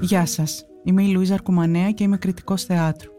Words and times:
Γεια 0.00 0.26
σας, 0.26 0.64
είμαι 0.84 1.02
η 1.02 1.06
Λουίζα 1.06 1.34
Αρκουμανέα 1.34 1.90
και 1.90 2.04
είμαι 2.04 2.16
κριτικός 2.16 2.64
θεάτρου. 2.64 3.10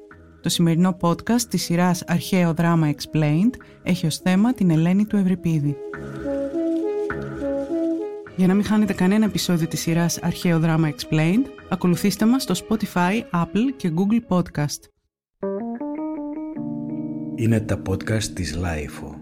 Το 0.42 0.50
σημερινό 0.50 0.98
podcast 1.02 1.42
της 1.50 1.64
σειράς 1.64 2.04
Αρχαίο 2.08 2.54
Δράμα 2.54 2.92
Explained 2.92 3.52
έχει 3.84 4.06
ως 4.06 4.18
θέμα 4.18 4.54
την 4.54 4.70
Ελένη 4.70 5.06
του 5.06 5.16
Ευρυπίδη. 5.16 5.76
Για 8.36 8.48
να 8.48 8.54
μην 8.54 8.64
χάνετε 8.64 8.94
κανένα 8.94 9.26
επεισόδιο 9.26 9.68
της 9.68 9.80
σειράς 9.80 10.18
Αρχαίο 10.22 10.60
Δράμα 10.60 10.90
Explained, 10.90 11.46
ακολουθήστε 11.70 12.26
μας 12.26 12.44
στο 12.44 12.54
Spotify, 12.68 13.42
Apple 13.44 13.74
και 13.78 13.92
Google 13.96 14.38
Podcast. 14.38 14.80
Είναι 17.36 17.60
τα 17.60 17.82
podcast 17.90 18.24
της 18.24 18.58
Lifeo. 18.58 19.21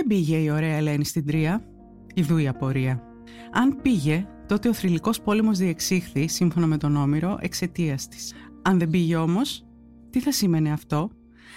Δεν 0.00 0.08
πήγε 0.08 0.36
η 0.36 0.50
ωραία 0.50 0.76
Ελένη 0.76 1.04
στην 1.04 1.26
Τρία; 1.26 1.62
Ιδού 2.14 2.36
η 2.36 2.48
απορία. 2.48 3.02
Αν 3.52 3.78
πήγε, 3.82 4.26
τότε 4.46 4.68
ο 4.68 4.72
θρηλυκός 4.72 5.20
πόλεμος 5.20 5.58
διεξήχθη, 5.58 6.28
σύμφωνα 6.28 6.66
με 6.66 6.76
τον 6.76 6.96
Όμηρο, 6.96 7.38
εξαιτίας 7.40 8.08
της. 8.08 8.32
Αν 8.62 8.78
δεν 8.78 8.90
πήγε 8.90 9.16
όμως, 9.16 9.64
τι 10.10 10.20
θα 10.20 10.32
σήμαινε 10.32 10.72
αυτό; 10.72 11.10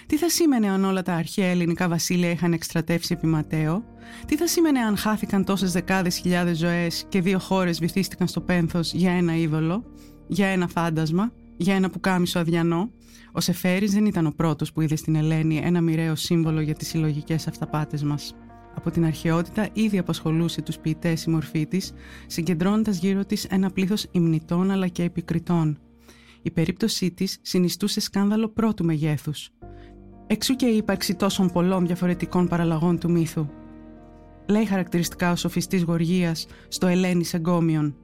Τι 0.06 0.16
θα 0.16 0.28
σήμαινε 0.28 0.68
αν 0.70 0.84
όλα 0.84 1.02
τα 1.02 1.14
αρχαία 1.14 1.46
ελληνικά 1.46 1.88
βασίλεια 1.88 2.30
είχαν 2.30 2.52
εκστρατεύσει 2.52 3.12
επί 3.12 3.26
Ματέο; 3.26 3.84
Τι 4.26 4.36
θα 4.36 4.46
σήμαινε 4.46 4.80
αν 4.80 4.96
χάθηκαν 4.96 5.44
τόσες 5.44 5.72
δεκάδες 5.72 6.16
χιλιάδες 6.16 6.58
ζωές 6.58 7.04
και 7.08 7.20
δύο 7.20 7.38
χώρες 7.38 7.78
βυθίστηκαν 7.78 8.28
στο 8.28 8.40
πένθος 8.40 8.92
για 8.92 9.12
ένα 9.12 9.36
είδωλο, 9.36 9.84
για 10.26 10.46
ένα 10.46 10.68
φάντασμα, 10.68 11.32
για 11.56 11.74
ένα 11.74 11.90
πουκάμισο 11.90 12.38
αδιανό; 12.38 12.90
Ο 13.32 13.40
Σεφέρης 13.40 13.92
δεν 13.92 14.06
ήταν 14.06 14.26
ο 14.26 14.32
πρώτος 14.36 14.72
που 14.72 14.80
είδε 14.80 14.96
στην 14.96 15.14
Ελένη 15.14 15.56
ένα 15.56 15.80
μοιραίο 15.80 16.14
σύμβολο 16.14 16.60
για 16.60 16.74
τις 16.74 16.88
συλλογικές 16.88 17.46
αυταπάτες 17.46 18.02
μας. 18.02 18.34
Από 18.74 18.90
την 18.90 19.04
αρχαιότητα 19.04 19.68
ήδη 19.72 19.98
απασχολούσε 19.98 20.62
τους 20.62 20.78
ποιητές 20.78 21.24
η 21.24 21.30
μορφή 21.30 21.66
της, 21.66 21.92
συγκεντρώνοντας 22.26 22.98
γύρω 22.98 23.24
της 23.24 23.44
ένα 23.44 23.70
πλήθος 23.70 24.06
υμνητών 24.10 24.70
αλλά 24.70 24.88
και 24.88 25.02
επικριτών. 25.02 25.78
Η 26.42 26.50
περίπτωσή 26.50 27.10
της 27.10 27.38
συνιστούσε 27.42 28.00
σκάνδαλο 28.00 28.48
πρώτου 28.48 28.84
μεγέθους. 28.84 29.50
Εξού 30.26 30.56
και 30.56 30.66
η 30.66 30.76
ύπαρξη 30.76 31.14
τόσων 31.14 31.50
πολλών 31.52 31.86
διαφορετικών 31.86 32.48
παραλλαγών 32.48 32.98
του 32.98 33.10
μύθου. 33.10 33.46
Λέει 34.48 34.64
χαρακτηριστικά 34.64 35.32
ο 35.32 35.36
σοφιστής 35.36 35.82
Γοργίας 35.82 36.46
στο 36.68 36.86
Ελένης 36.86 37.34
Εγκόμιον 37.34 37.96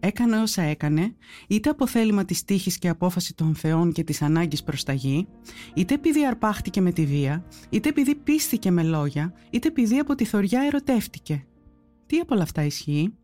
έκανε 0.00 0.40
όσα 0.40 0.62
έκανε, 0.62 1.14
είτε 1.48 1.70
από 1.70 1.86
θέλημα 1.86 2.24
της 2.24 2.44
τύχης 2.44 2.78
και 2.78 2.88
απόφαση 2.88 3.34
των 3.34 3.54
θεών 3.54 3.92
και 3.92 4.04
της 4.04 4.22
ανάγκης 4.22 4.62
προς 4.62 4.84
τα 4.84 4.92
γη, 4.92 5.28
είτε 5.74 5.94
επειδή 5.94 6.26
αρπάχτηκε 6.26 6.80
με 6.80 6.92
τη 6.92 7.06
βία, 7.06 7.44
είτε 7.70 7.88
επειδή 7.88 8.14
πίστηκε 8.14 8.70
με 8.70 8.82
λόγια, 8.82 9.32
είτε 9.50 9.68
επειδή 9.68 9.98
από 9.98 10.14
τη 10.14 10.24
θωριά 10.24 10.60
ερωτεύτηκε. 10.60 11.46
Τι 12.06 12.18
από 12.18 12.34
όλα 12.34 12.42
αυτά 12.42 12.64
ισχύει; 12.64 13.14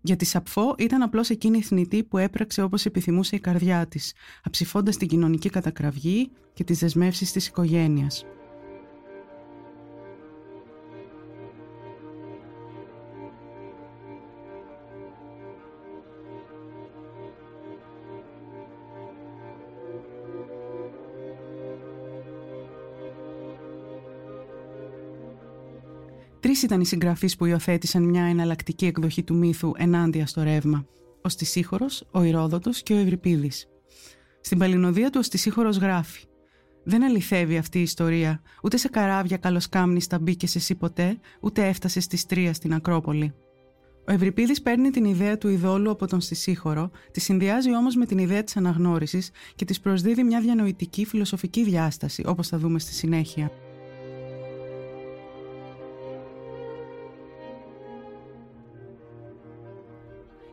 Για 0.00 0.16
τη 0.16 0.24
Σαπφό 0.24 0.74
ήταν 0.78 1.02
απλώς 1.02 1.30
εκείνη 1.30 1.58
η 1.58 1.62
θνητή 1.62 2.04
που 2.04 2.18
έπραξε 2.18 2.62
όπως 2.62 2.84
επιθυμούσε 2.86 3.36
η 3.36 3.40
καρδιά 3.40 3.86
της, 3.86 4.12
αψηφώντας 4.42 4.96
την 4.96 5.08
κοινωνική 5.08 5.48
κατακραυγή 5.48 6.30
και 6.52 6.64
τις 6.64 6.78
δεσμεύσεις 6.78 7.32
της 7.32 7.46
οικογένειας. 7.46 8.24
Τρει 26.58 26.66
ήταν 26.66 26.80
οι 26.80 26.86
συγγραφείς 26.86 27.36
που 27.36 27.44
υιοθέτησαν 27.44 28.02
μια 28.02 28.22
εναλλακτική 28.22 28.86
εκδοχή 28.86 29.22
του 29.22 29.34
μύθου 29.34 29.72
ενάντια 29.76 30.26
στο 30.26 30.42
ρεύμα; 30.42 30.86
Ο 31.22 31.28
Στισίχωρος, 31.28 32.08
ο 32.10 32.22
Ηρόδοτος 32.22 32.82
και 32.82 32.92
ο 32.92 32.96
Ευρυπίδης. 32.96 33.66
Στην 34.40 34.58
παλινοδία 34.58 35.10
του 35.10 35.18
ο 35.18 35.22
Στισίχωρος 35.22 35.76
γράφει: 35.76 36.24
Δεν 36.84 37.04
αληθεύει 37.04 37.56
αυτή 37.56 37.78
η 37.78 37.82
ιστορία. 37.82 38.42
Ούτε 38.62 38.76
σε 38.76 38.88
καράβια 38.88 39.36
καλοσκάμνιστα 39.36 40.18
μπήκε 40.18 40.46
εσύ 40.54 40.74
ποτέ, 40.74 41.18
ούτε 41.40 41.66
έφτασε 41.66 42.00
στη 42.00 42.26
Τρία 42.26 42.54
στην 42.54 42.74
Ακρόπολη. 42.74 43.34
Ο 44.08 44.12
Ευρυπίδης 44.12 44.62
παίρνει 44.62 44.90
την 44.90 45.04
ιδέα 45.04 45.38
του 45.38 45.48
ειδόλου 45.48 45.90
από 45.90 46.06
τον 46.06 46.20
Στισίχωρο, 46.20 46.90
τη 47.10 47.20
συνδυάζει 47.20 47.76
όμως 47.76 47.94
με 47.94 48.06
την 48.06 48.18
ιδέα 48.18 48.44
της 48.44 48.56
αναγνώρισης 48.56 49.30
και 49.54 49.64
της 49.64 49.80
προσδίδει 49.80 50.22
μια 50.22 50.40
διανοητική 50.40 51.04
φιλοσοφική 51.04 51.64
διάσταση, 51.64 52.22
όπως 52.26 52.48
θα 52.48 52.58
δούμε 52.58 52.78
στη 52.78 52.92
συνέχεια. 52.92 53.50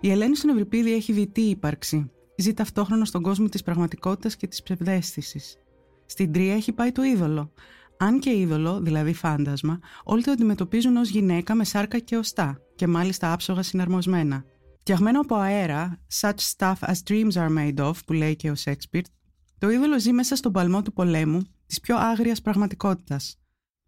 Η 0.05 0.11
Ελένη 0.11 0.35
στον 0.35 0.49
Ευρυπίδη 0.49 0.93
έχει 0.93 1.13
διτή 1.13 1.41
ύπαρξη. 1.41 2.11
Ζει 2.37 2.53
ταυτόχρονα 2.53 3.05
στον 3.05 3.21
κόσμο 3.21 3.49
της 3.49 3.63
πραγματικότητας 3.63 4.35
και 4.35 4.47
της 4.47 4.63
ψευδέστησης. 4.63 5.57
Στην 6.05 6.31
Τρία 6.31 6.53
έχει 6.53 6.71
πάει 6.71 6.91
το 6.91 7.03
είδωλο. 7.03 7.53
Αν 7.97 8.19
και 8.19 8.37
είδωλο, 8.37 8.79
δηλαδή 8.81 9.13
φάντασμα, 9.13 9.79
όλοι 10.03 10.23
το 10.23 10.31
αντιμετωπίζουν 10.31 10.97
ως 10.97 11.09
γυναίκα 11.09 11.55
με 11.55 11.63
σάρκα 11.63 11.99
και 11.99 12.17
οστά, 12.17 12.57
και 12.75 12.87
μάλιστα 12.87 13.31
άψογα 13.31 13.63
συναρμοσμένα. 13.63 14.43
Φτιαγμένο 14.79 15.19
από 15.19 15.35
αέρα, 15.35 15.99
such 16.21 16.55
stuff 16.57 16.75
as 16.79 16.95
dreams 17.09 17.33
are 17.33 17.57
made 17.57 17.89
of, 17.89 17.93
που 18.05 18.13
λέει 18.13 18.35
και 18.35 18.49
ο 18.51 18.55
Σέξπιρ, 18.55 19.03
το 19.57 19.69
είδωλο 19.69 19.99
ζει 19.99 20.11
μέσα 20.11 20.35
στον 20.35 20.51
παλμό 20.51 20.81
του 20.81 20.93
πολέμου, 20.93 21.47
της 21.65 21.79
πιο 21.79 21.97
άγριας 21.97 22.41
πραγματικότητας. 22.41 23.39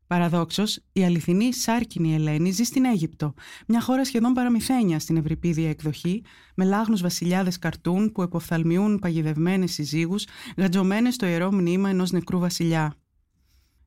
Παραδόξως, 0.07 0.79
η 0.91 1.03
αληθινή 1.03 1.53
σάρκινη 1.53 2.13
Ελένη 2.13 2.51
ζει 2.51 2.63
στην 2.63 2.85
Αίγυπτο, 2.85 3.33
μια 3.67 3.81
χώρα 3.81 4.05
σχεδόν 4.05 4.33
παραμυθένια 4.33 4.99
στην 4.99 5.17
ευρυπίδια 5.17 5.69
εκδοχή, 5.69 6.23
με 6.55 6.65
λάγνου 6.65 6.97
βασιλιάδες 6.97 7.59
καρτούν 7.59 8.11
που 8.11 8.21
εποφθαλμιούν 8.21 8.99
παγιδευμένες 8.99 9.71
συζύγους, 9.71 10.25
γατζωμένες 10.57 11.13
στο 11.13 11.25
ιερό 11.25 11.51
μνήμα 11.51 11.89
ενός 11.89 12.11
νεκρού 12.11 12.39
βασιλιά. 12.39 12.95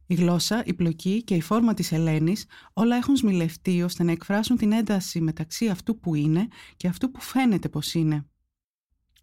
Η 0.06 0.14
γλώσσα, 0.14 0.62
η 0.64 0.74
πλοκή 0.74 1.22
και 1.24 1.34
η 1.34 1.40
φόρμα 1.40 1.74
της 1.74 1.92
Ελένης 1.92 2.46
όλα 2.72 2.96
έχουν 2.96 3.16
σμιλευτεί 3.16 3.82
ώστε 3.82 4.02
να 4.02 4.12
εκφράσουν 4.12 4.56
την 4.56 4.72
ένταση 4.72 5.20
μεταξύ 5.20 5.68
αυτού 5.68 6.00
που 6.00 6.14
είναι 6.14 6.48
και 6.76 6.88
αυτού 6.88 7.10
που 7.10 7.20
φαίνεται 7.20 7.68
πως 7.68 7.94
είναι. 7.94 8.29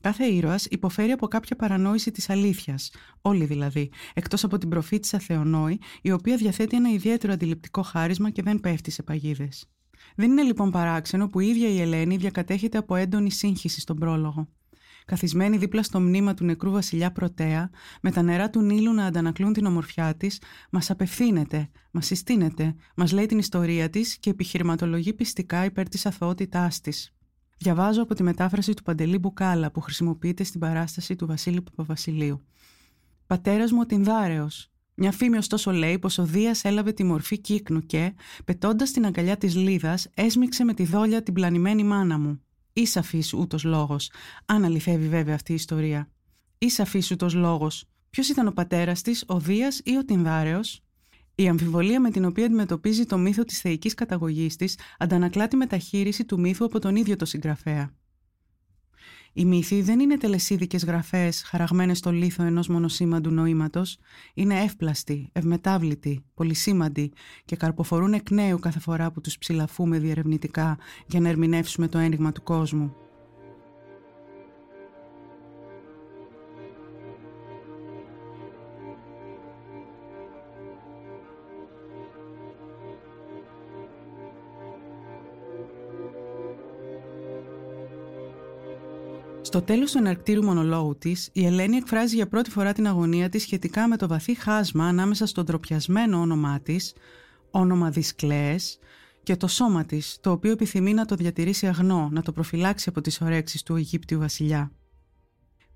Κάθε 0.01 0.25
ήρωας 0.25 0.65
υποφέρει 0.65 1.11
από 1.11 1.27
κάποια 1.27 1.55
παρανόηση 1.55 2.11
της 2.11 2.29
αλήθειας, 2.29 2.91
όλοι 3.21 3.45
δηλαδή, 3.45 3.91
εκτός 4.13 4.43
από 4.43 4.57
την 4.57 4.69
προφήτησα 4.69 5.19
Θεονόη, 5.19 5.79
η 6.01 6.11
οποία 6.11 6.35
διαθέτει 6.35 6.75
ένα 6.75 6.89
ιδιαίτερο 6.89 7.33
αντιληπτικό 7.33 7.81
χάρισμα 7.81 8.29
και 8.29 8.41
δεν 8.41 8.59
πέφτει 8.59 8.91
σε 8.91 9.03
παγίδες. 9.03 9.69
Δεν 10.15 10.31
είναι 10.31 10.43
λοιπόν 10.43 10.71
παράξενο 10.71 11.27
που 11.29 11.39
η 11.39 11.47
ίδια 11.47 11.69
η 11.69 11.81
Ελένη 11.81 12.17
διακατέχεται 12.17 12.77
από 12.77 12.95
έντονη 12.95 13.31
σύγχυση 13.31 13.79
στον 13.79 13.97
πρόλογο. 13.97 14.47
Καθισμένη 15.05 15.57
δίπλα 15.57 15.83
στο 15.83 15.99
μνήμα 15.99 16.33
του 16.33 16.43
νεκρού 16.45 16.71
βασιλιά 16.71 17.11
Πρωτέα, 17.11 17.69
με 18.01 18.11
τα 18.11 18.21
νερά 18.21 18.49
του 18.49 18.61
Νείλου 18.61 18.93
να 18.93 19.05
αντανακλούν 19.05 19.53
την 19.53 19.65
ομορφιά 19.65 20.15
της, 20.15 20.41
μας 20.71 20.89
απευθύνεται, 20.89 21.69
μας 21.91 22.05
συστήνεται, 22.05 22.75
μας 22.95 23.11
λέει 23.11 23.25
την 23.25 23.37
ιστορία 23.37 23.89
της 23.89 24.17
και 24.17 24.29
επιχειρηματολογεί 24.29 25.13
πιστικά 25.13 25.65
υπέρ 25.65 25.89
της 25.89 26.05
αθωότητάς 26.05 26.81
της. 26.81 27.16
Διαβάζω 27.57 28.01
από 28.01 28.13
τη 28.13 28.23
μετάφραση 28.23 28.73
του 28.73 28.83
Παντελή 28.83 29.17
Μπουκάλα 29.17 29.71
που 29.71 29.81
χρησιμοποιείται 29.81 30.43
στην 30.43 30.59
παράσταση 30.59 31.15
του 31.15 31.25
Βασίλη 31.25 31.61
Παπαβασιλείου. 31.61 32.41
Πατέρας 33.27 33.71
μου 33.71 33.79
ο 33.81 33.85
Τινδάρεος. 33.85 34.71
Μια 34.93 35.11
φήμη 35.11 35.37
ωστόσο 35.37 35.71
λέει 35.71 35.99
πως 35.99 36.17
ο 36.17 36.25
Δίας 36.25 36.63
έλαβε 36.63 36.91
τη 36.91 37.03
μορφή 37.03 37.37
κύκνου 37.39 37.81
και, 37.85 38.13
πετώντας 38.45 38.91
την 38.91 39.05
αγκαλιά 39.05 39.37
της 39.37 39.55
Λίδας, 39.55 40.07
έσμιξε 40.13 40.63
με 40.63 40.73
τη 40.73 40.85
δόλια 40.85 41.23
την 41.23 41.33
πλανημένη 41.33 41.83
μάνα 41.83 42.17
μου. 42.17 42.41
Ή 42.73 42.85
σαφή 42.85 43.23
ούτως 43.35 43.63
λόγος, 43.63 44.11
αν 44.45 44.65
αληθεύει 44.65 45.07
βέβαια 45.07 45.35
αυτή 45.35 45.51
η 45.51 45.55
ιστορία. 45.55 46.09
Ή 46.57 46.69
σαφή 46.69 47.01
ούτως 47.11 47.33
λόγος. 47.33 47.85
Ποιος 48.09 48.29
ήταν 48.29 48.47
ο 48.47 48.51
πατέρας 48.51 49.01
της, 49.01 49.23
ο 49.27 49.39
Δίας 49.39 49.81
ή 49.83 49.97
ο 49.97 50.05
Τινδάρεος, 50.05 50.81
η 51.39 51.47
αμφιβολία 51.47 51.99
με 51.99 52.09
την 52.09 52.25
οποία 52.25 52.45
αντιμετωπίζει 52.45 53.05
το 53.05 53.17
μύθο 53.17 53.43
της 53.43 53.59
θεϊκής 53.59 53.93
καταγωγής 53.93 54.55
της 54.55 54.77
αντανακλά 54.97 55.47
τη 55.47 55.55
μεταχείριση 55.55 56.25
του 56.25 56.39
μύθου 56.39 56.65
από 56.65 56.79
τον 56.79 56.95
ίδιο 56.95 57.15
το 57.15 57.25
συγγραφέα. 57.25 57.91
Οι 59.33 59.45
μύθοι 59.45 59.81
δεν 59.81 59.99
είναι 59.99 60.17
τελεσίδικες 60.17 60.85
γραφές 60.85 61.43
χαραγμένες 61.43 61.97
στο 61.97 62.11
λίθο 62.11 62.43
ενός 62.43 62.67
μονοσήμαντου 62.67 63.29
νοήματος, 63.29 63.97
είναι 64.33 64.61
εύπλαστοι, 64.61 65.29
ευμετάβλητοι, 65.33 66.25
πολυσήμαντοι 66.33 67.11
και 67.45 67.55
καρποφορούν 67.55 68.13
εκ 68.13 68.31
νέου 68.31 68.59
κάθε 68.59 68.79
φορά 68.79 69.11
που 69.11 69.21
τους 69.21 69.37
ψηλαφούμε 69.37 69.99
διερευνητικά 69.99 70.77
για 71.07 71.19
να 71.19 71.29
ερμηνεύσουμε 71.29 71.87
το 71.87 71.97
ένιγμα 71.97 72.31
του 72.31 72.43
κόσμου. 72.43 73.06
Στο 89.47 89.61
τέλος 89.61 89.91
του 89.91 89.97
εναρκτήρου 89.97 90.43
μονολόγου 90.43 90.97
της, 90.97 91.29
η 91.33 91.45
Ελένη 91.45 91.75
εκφράζει 91.75 92.15
για 92.15 92.27
πρώτη 92.27 92.49
φορά 92.49 92.73
την 92.73 92.87
αγωνία 92.87 93.29
της 93.29 93.41
σχετικά 93.41 93.87
με 93.87 93.97
το 93.97 94.07
βαθύ 94.07 94.35
χάσμα 94.35 94.87
ανάμεσα 94.87 95.25
στο 95.25 95.43
ντροπιασμένο 95.43 96.19
όνομά 96.19 96.59
της, 96.59 96.93
όνομα 97.51 97.89
Δυσκλέες, 97.89 98.79
και 99.23 99.35
το 99.35 99.47
σώμα 99.47 99.85
της, 99.85 100.17
το 100.21 100.31
οποίο 100.31 100.51
επιθυμεί 100.51 100.93
να 100.93 101.05
το 101.05 101.15
διατηρήσει 101.15 101.67
αγνό, 101.67 102.09
να 102.11 102.21
το 102.21 102.31
προφυλάξει 102.31 102.89
από 102.89 103.01
τις 103.01 103.21
ωρέξεις 103.21 103.63
του 103.63 103.75
Αιγύπτιου 103.75 104.19
βασιλιά. 104.19 104.71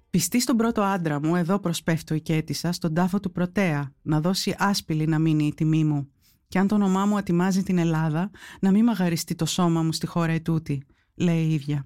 Πιστή 0.10 0.42
στον 0.42 0.58
πρώτο 0.58 0.82
άντρα 0.82 1.20
μου, 1.22 1.36
εδώ 1.36 1.60
προσπέφτω 1.60 2.16
η 2.16 2.22
κέτησα, 2.22 2.72
στον 2.72 2.94
τάφο 2.94 3.20
του 3.20 3.32
Πρωτέα, 3.32 3.94
να 4.02 4.22
δώσει 4.22 4.56
άσπηλη 4.58 5.08
να 5.08 5.20
μείνει 5.20 5.46
η 5.46 5.54
τιμή 5.54 5.84
μου. 5.84 6.12
Και 6.48 6.60
αν 6.60 6.68
το 6.68 6.76
όνομά 6.76 7.06
μου 7.06 7.18
ατιμάζει 7.18 7.64
την 7.64 7.78
Ελλάδα, 7.78 8.32
να 8.60 8.72
μην 8.72 8.84
μαγαριστεί 8.84 9.36
το 9.36 9.46
σώμα 9.46 9.84
μου 9.84 9.92
στη 9.92 10.06
χώρα 10.08 10.32
ετούτη, 10.32 10.86
λέει 11.16 11.44
η 11.44 11.54
ίδια. 11.54 11.86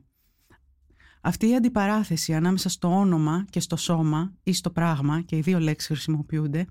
Αυτή 1.28 1.48
η 1.50 1.56
αντιπαράθεση 1.56 2.34
ανάμεσα 2.34 2.70
στο 2.70 2.88
όνομα 2.88 3.46
και 3.50 3.60
στο 3.60 3.76
σώμα 3.76 4.34
ή 4.44 4.54
στο 4.54 4.70
πράγμα, 4.70 5.22
και 5.22 5.36
οι 5.36 5.42
δύο 5.42 5.60
λέξεις 5.60 5.88
χρησιμοποιούνται, 5.88 6.66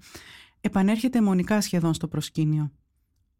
επανέρχεται 0.61 1.23
μονικά 1.23 1.61
σχεδόν 1.61 1.95
στο 1.95 2.09
προσκήνιο. 2.09 2.73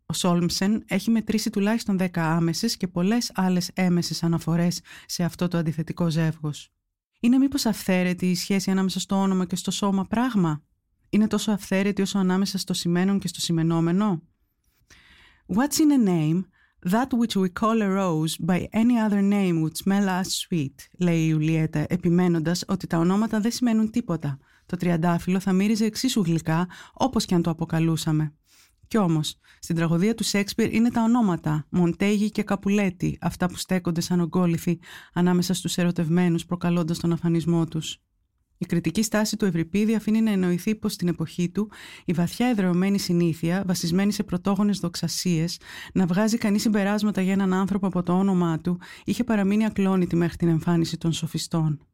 Ο 0.07 0.13
Σόλμσεν 0.13 0.85
έχει 0.87 1.11
μετρήσει 1.11 1.51
τουλάχιστον 1.51 1.97
10 2.01 2.09
άμεσες 2.15 2.77
και 2.77 2.89
πολλές 2.89 3.33
άλλες 3.35 3.71
έμεσες 3.75 4.23
αναφορές 4.23 4.81
σε 5.07 5.25
αυτό 5.25 5.49
το 5.49 5.59
αντιθετικό 5.59 6.11
ζεύγος. 6.11 6.73
Είναι 7.21 7.39
μήπως 7.39 7.67
αυθαίρετη 7.67 8.31
η 8.31 8.35
σχέση 8.35 8.71
ανάμεσα 8.71 9.01
στο 9.01 9.17
όνομα 9.17 9.47
και 9.47 9.57
στο 9.57 9.71
σώμα 9.71 10.05
πράγμα; 10.07 10.63
Είναι 11.09 11.27
τόσο 11.27 11.53
αυθαίρετη 11.53 12.03
όσο 12.03 12.19
ανάμεσα 12.19 12.59
στο 12.59 12.75
σημαίνον 12.75 13.19
και 13.19 13.29
στο 13.29 13.41
σημενόμενο; 13.41 14.23
What's 15.47 15.79
in 15.79 16.07
a 16.07 16.09
name 16.09 16.45
That 16.91 17.13
which 17.13 17.35
we 17.37 17.49
call 17.49 17.81
a 17.81 17.89
rose 17.89 18.37
by 18.37 18.69
any 18.73 18.99
other 18.99 19.23
name 19.23 19.63
would 19.63 19.77
smell 19.77 20.09
as 20.09 20.23
sweet, 20.23 20.75
λέει 20.99 21.19
η 21.21 21.27
Ιουλιέτα, 21.29 21.85
επιμένοντας 21.89 22.65
ότι 22.69 22.87
τα 22.87 22.99
ονόματα 22.99 23.41
δεν 23.41 23.51
σημαίνουν 23.51 23.91
τίποτα. 23.91 24.39
Το 24.67 24.77
τριαντάφυλλο 24.77 25.41
θα 25.41 25.53
μύριζε 25.53 25.85
εξίσου 25.85 26.21
γλυκά, 26.21 26.69
όπως 26.93 27.25
και 27.25 27.35
αν 27.35 27.43
το 27.43 27.51
αποκαλούσαμε. 27.51 28.35
Κι 28.89 28.99
όμως, 28.99 29.39
στην 29.59 29.77
τραγωδία 29.77 30.15
του 30.15 30.25
Σέξπιρ 30.25 30.75
είναι 30.75 30.91
τα 30.91 31.03
ονόματα, 31.03 31.67
Μοντέγι 31.71 32.31
και 32.31 32.43
Καπουλέτη, 32.43 33.19
αυτά 33.21 33.47
που 33.47 33.57
στέκονται 33.57 34.01
σαν 34.01 34.21
ογκόληθοι 34.21 34.79
ανάμεσα 35.13 35.55
στους 35.55 35.77
ερωτευμένους 35.77 36.45
προκαλώντας 36.45 36.99
τον 36.99 37.13
αφανισμό 37.13 37.67
τους. 37.67 37.99
Η 38.65 38.67
κριτική 38.67 39.03
στάση 39.03 39.37
του 39.37 39.45
Ευρυπίδη 39.45 39.95
αφήνει 39.95 40.21
να 40.21 40.31
εννοηθεί 40.31 40.75
πως 40.75 40.93
στην 40.93 41.09
εποχή 41.09 41.49
του 41.49 41.71
η 42.05 42.13
βαθιά 42.13 42.47
εδρεωμένη 42.47 42.99
συνήθεια, 42.99 43.63
βασισμένη 43.67 44.13
σε 44.13 44.23
πρωτόγονες 44.23 44.79
δοξασίες, 44.79 45.61
να 45.93 46.07
βγάζει 46.07 46.39
κανείς 46.39 46.63
συμπεράσματα 46.63 47.21
για 47.21 47.33
έναν 47.33 47.55
άνθρωπο 47.55 47.87
από 47.87 48.03
το 48.03 48.13
όνομά 48.13 48.59
του, 48.59 48.79
είχε 49.05 49.25
παραμείνει 49.25 49.65
ακλόνητη 49.65 50.17
μέχρι 50.17 50.37
την 50.37 50.49
εμφάνιση 50.49 50.97
των 50.97 51.13
σοφιστών. 51.13 51.87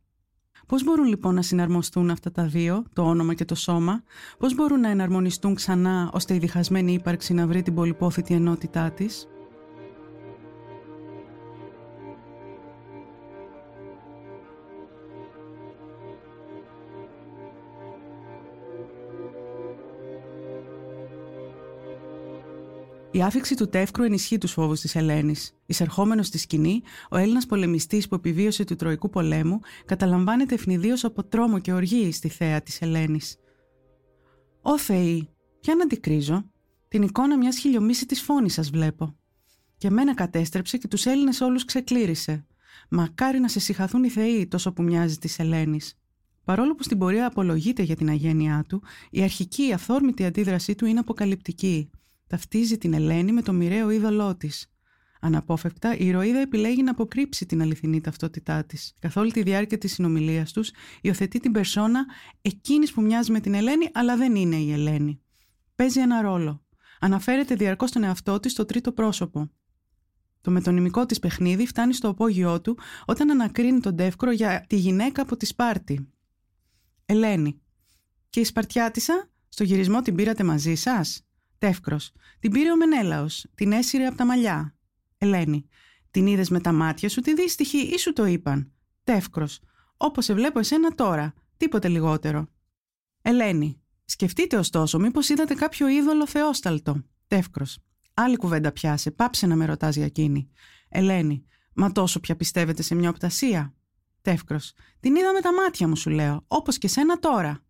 Πώς 0.67 0.85
μπορούν 0.85 1.07
λοιπόν 1.07 1.35
να 1.35 1.43
συναρμοστούν 1.43 2.11
αυτά 2.11 2.31
τα 2.33 2.47
δύο, 2.47 2.85
το 2.93 3.03
όνομα 3.03 3.35
και 3.35 3.45
το 3.45 3.55
σώμα, 3.55 4.03
πώς 4.39 4.55
μπορούν 4.55 4.81
να 4.81 4.89
εναρμονιστούν 4.89 5.55
ξανά 5.55 6.11
ώστε 6.13 6.35
η 6.35 6.39
διχασμένη 6.39 6.93
ύπαρξη 6.93 7.35
να 7.35 7.47
βρει 7.47 7.63
την 7.63 7.75
πολυπόθητη 7.75 8.35
ενότητά 8.35 8.91
της; 8.91 9.29
Η 23.21 23.23
άφηξη 23.23 23.55
του 23.55 23.69
τεύκρου 23.69 24.05
ενισχύει 24.05 24.39
τους 24.39 24.53
φόβους 24.53 24.81
της 24.81 24.95
Ελένης. 24.95 25.55
Εισερχόμενος 25.67 26.27
στη 26.27 26.39
σκηνή, 26.39 26.83
ο 27.11 27.17
Έλληνας 27.17 27.47
πολεμιστής 27.47 28.09
που 28.09 28.15
επιβίωσε 28.15 28.65
του 28.65 28.77
Τροϊκού 28.77 29.11
πολέμου 29.11 29.61
καταλαμβάνεται 29.85 30.55
ευνηδίως 30.55 31.05
από 31.05 31.25
τρόμο 31.25 31.59
και 31.59 31.73
οργή 31.73 32.13
στη 32.13 32.29
θέα 32.29 32.63
της 32.63 32.81
Ελένης. 32.81 33.37
Ω 34.63 34.79
Θεή, 34.79 35.29
ποια 35.61 35.75
να 35.75 35.83
αντικρίζω, 35.83 36.51
την 36.89 37.03
εικόνα 37.03 37.37
μιας 37.37 37.59
χιλιομίσης 37.59 38.23
φόνης 38.23 38.53
σας 38.53 38.71
βλέπω. 38.71 39.17
Και 39.77 39.91
μένα 39.91 40.15
κατέστρεψε 40.15 40.79
και 40.79 40.89
τους 40.89 41.07
Έλληνες 41.07 41.41
όλους 41.41 41.65
ξεκλήρισε. 41.65 42.47
Μακάρι 42.89 43.39
να 43.39 43.49
σε 43.49 43.61
συγχαθούν 43.61 44.05
οι 44.05 44.09
Θεοί 44.09 44.47
τόσο 44.47 44.73
που 44.73 44.83
μοιάζει 44.83 45.19
της 45.19 45.39
Ελένης. 45.39 45.99
Παρόλο 46.45 46.75
που 46.75 46.83
στην 46.83 46.99
πορεία 46.99 47.27
απολογείται 47.27 47.83
για 47.83 47.97
την 47.97 48.09
αγένειά 48.09 48.65
του, 48.69 48.83
η 49.11 49.23
αρχική 49.23 49.73
αυθόρμητη 49.73 50.25
αντίδρασή 50.25 50.75
του 50.75 50.87
είναι 50.87 51.01
αποκαλυπτική 51.01 51.91
ταυτίζει 52.31 52.79
την 52.79 52.93
Ελένη 52.93 53.33
με 53.33 53.43
το 53.43 53.53
μοιραίο 53.53 53.91
είδωλό 53.91 54.37
της. 54.37 54.73
Αναπόφευκτα, 55.21 55.97
η 55.97 56.07
ηρωίδα 56.07 56.39
επιλέγει 56.39 56.83
να 56.83 56.91
αποκρύψει 56.91 57.47
την 57.47 57.63
αληθινή 57.63 58.01
ταυτότητά 58.01 58.65
της. 58.65 58.97
Καθ' 58.99 59.17
όλη 59.17 59.33
τη 59.33 59.43
διάρκεια 59.43 59.79
της 59.79 59.93
συνομιλίας 59.93 60.53
τους, 60.53 60.71
υιοθετεί 61.01 61.41
την 61.41 61.53
περσόνα 61.53 62.07
εκείνης 62.43 62.93
που 62.93 63.03
μοιάζει 63.03 63.33
με 63.33 63.41
την 63.41 63.55
Ελένη, 63.55 63.91
αλλά 63.93 64.17
δεν 64.17 64.35
είναι 64.35 64.57
η 64.57 64.73
Ελένη. 64.73 65.21
Παίζει 65.75 66.01
ένα 66.01 66.21
ρόλο. 66.21 66.65
Αναφέρεται 67.01 67.55
διαρκώς 67.55 67.91
τον 67.91 68.03
εαυτό 68.03 68.41
της 68.41 68.53
στο 68.53 68.65
τρίτο 68.65 68.93
πρόσωπο. 68.93 69.51
Το 70.41 70.51
μετωνυμικό 70.51 71.07
της 71.07 71.19
παιχνίδι 71.19 71.67
φτάνει 71.67 71.95
στο 71.95 72.09
απόγειό 72.09 72.61
του 72.61 72.79
όταν 73.05 73.31
ανακρίνει 73.31 73.81
τον 73.81 73.97
Τεύκρο 73.97 74.31
για 74.31 74.65
τη 74.69 74.77
γυναίκα 74.77 75.23
από 75.23 75.37
τη 75.37 75.47
Σπάρτη. 75.47 76.09
Ελένη. 77.07 77.61
Και 78.31 78.41
η 78.41 78.45
Σπαρτιάτισα, 78.45 79.31
στο 79.49 79.65
γυρισμό 79.65 80.01
την 80.01 80.15
πήρατε 80.15 80.45
μαζί 80.45 80.75
σας; 80.75 81.25
Τεύκρος. 81.61 82.13
Την 82.39 82.51
πήρε 82.51 82.73
ο 82.73 82.77
Μενέλαος. 82.77 83.47
Την 83.55 83.73
έσυρε 83.73 84.07
από 84.07 84.17
τα 84.17 84.25
μαλλιά. 84.25 84.77
Ελένη. 85.19 85.69
Την 86.11 86.27
είδες 86.27 86.49
με 86.51 86.61
τα 86.61 86.73
μάτια 86.73 87.09
σου 87.09 87.21
τη 87.21 87.35
δύστιχη 87.35 87.79
ή 87.79 87.99
σου 87.99 88.13
το 88.13 88.25
είπαν. 88.25 88.73
Τεύκρος. 89.05 89.61
Όπως 89.97 90.25
σε 90.25 90.35
βλέπω 90.35 90.59
εσένα 90.59 90.95
τώρα. 90.95 91.35
Τίποτε 91.57 91.89
λιγότερο. 91.89 92.49
Ελένη. 93.23 93.83
Σκεφτείτε 94.05 94.57
ωστόσο, 94.57 94.99
μήπως 94.99 95.29
είδατε 95.29 95.55
κάποιο 95.55 95.89
είδωλο 95.89 96.27
θεόσταλτο. 96.27 97.03
Τεύκρος. 97.27 97.79
Άλλη 98.15 98.37
κουβέντα 98.37 98.73
πιάσε. 98.73 99.11
Πάψε 99.11 99.47
να 99.47 99.57
με 99.57 99.65
ρωτάς 99.65 99.97
για 99.97 100.05
εκείνη. 100.05 100.51
Ελένη. 100.89 101.45
Μα 101.75 101.93
τόσο 101.93 102.21
πια 102.21 102.37
πιστεύετε 102.37 102.83
σε 102.83 102.95
μια 102.95 103.09
οπτασία. 103.09 103.75
Τεύκρος. 104.23 104.73
Την 105.01 105.17
είδα 105.17 105.33
με 105.33 105.41
τα 105.41 105.55
μάτια 105.55 105.89
μου, 105.89 105.97
σου 105.97 106.11
λέω. 106.11 106.45
Όπως 106.47 106.79
και 106.79 106.89
σένα 106.89 107.19
τώρα. 107.19 107.65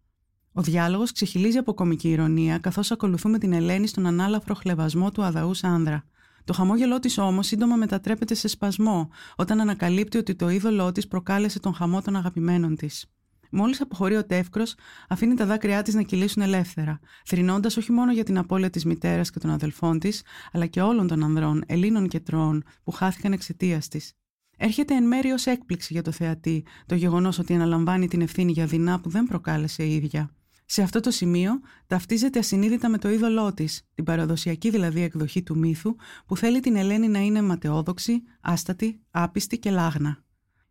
Ο 0.60 0.62
διάλογος 0.62 1.12
ξεχυλίζει 1.12 1.58
από 1.58 1.74
κομική 1.74 2.08
ηρωνία, 2.08 2.58
καθώς 2.58 2.90
ακολουθούμε 2.90 3.38
την 3.38 3.52
Ελένη 3.52 3.86
στον 3.86 4.06
ανάλαφρο 4.06 4.54
χλεβασμό 4.54 5.10
του 5.10 5.22
αδαού 5.22 5.50
άνδρα. 5.62 6.04
Το 6.44 6.52
χαμόγελό 6.52 6.98
της 6.98 7.18
όμως 7.18 7.46
σύντομα 7.46 7.76
μετατρέπεται 7.76 8.35
σε 8.35 8.49
σπασμό, 8.49 9.08
όταν 9.37 9.61
ανακαλύπτει 9.61 10.18
ότι 10.18 10.35
το 10.35 10.49
είδωλό 10.49 10.92
της 10.92 11.08
προκάλεσε 11.08 11.61
τον 11.61 11.75
χαμό 11.75 12.02
των 12.02 12.16
αγαπημένων 12.16 12.76
της. 12.76 13.06
Μόλις 13.50 13.80
αποχωρεί 13.80 14.16
ο 14.16 14.25
τεύκρος, 14.25 14.75
αφήνει 15.08 15.35
τα 15.35 15.46
δάκρυά 15.46 15.82
της 15.82 15.94
να 15.94 16.02
κυλήσουν 16.02 16.42
ελεύθερα, 16.42 17.00
θρυνώντα 17.25 17.70
όχι 17.78 17.92
μόνο 17.92 18.12
για 18.12 18.25
την 18.25 18.38
απώλεια 18.38 18.70
της 18.70 18.85
μητέρας 18.85 19.30
και 19.30 19.38
των 19.38 19.50
αδελφών 19.50 19.99
της, 19.99 20.23
αλλά 20.52 20.66
και 20.66 20.80
όλων 20.80 21.06
των 21.06 21.25
ανδρών, 21.25 21.62
Ελλήνων 21.66 22.08
και 22.08 22.20
Τρώων, 22.20 22.64
που 22.85 22.90
χάθηκαν 22.90 23.32
εξαιτίας 23.32 23.88
της. 23.88 24.12
Έρχεται 24.56 24.94
εν 24.94 25.06
μέρει 25.06 25.30
ως 25.30 25.46
έκπληξη 25.46 25.92
για 25.92 26.02
το 26.02 26.11
θεατή 26.11 26.64
το 26.87 26.94
γεγονός 26.94 27.38
ότι 27.38 27.54
αναλαμβάνει 27.54 28.08
την 28.08 28.20
ευθύνη 28.20 28.52
για 28.52 28.66
δεινά 28.66 29.00
που 29.00 29.08
δεν 29.08 29.26
προκάλεσε 29.26 29.85
η 29.85 29.94
ίδια. 29.94 30.30
Σε 30.72 30.82
αυτό 30.82 31.00
το 31.00 31.10
σημείο 31.10 31.60
ταυτίζεται 31.86 32.38
ασυνείδητα 32.38 32.88
με 32.88 32.98
το 32.98 33.10
είδωλό 33.10 33.54
της, 33.54 33.82
την 33.94 34.04
παραδοσιακή 34.04 34.70
δηλαδή 34.70 35.02
εκδοχή 35.02 35.42
του 35.42 35.58
μύθου 35.58 35.96
που 36.26 36.36
θέλει 36.36 36.60
την 36.60 36.76
Ελένη 36.76 37.08
να 37.08 37.18
είναι 37.18 37.42
ματαιόδοξη, 37.42 38.22
άστατη, 38.40 39.00
άπιστη 39.10 39.58
και 39.58 39.70
λάγνα. 39.70 40.24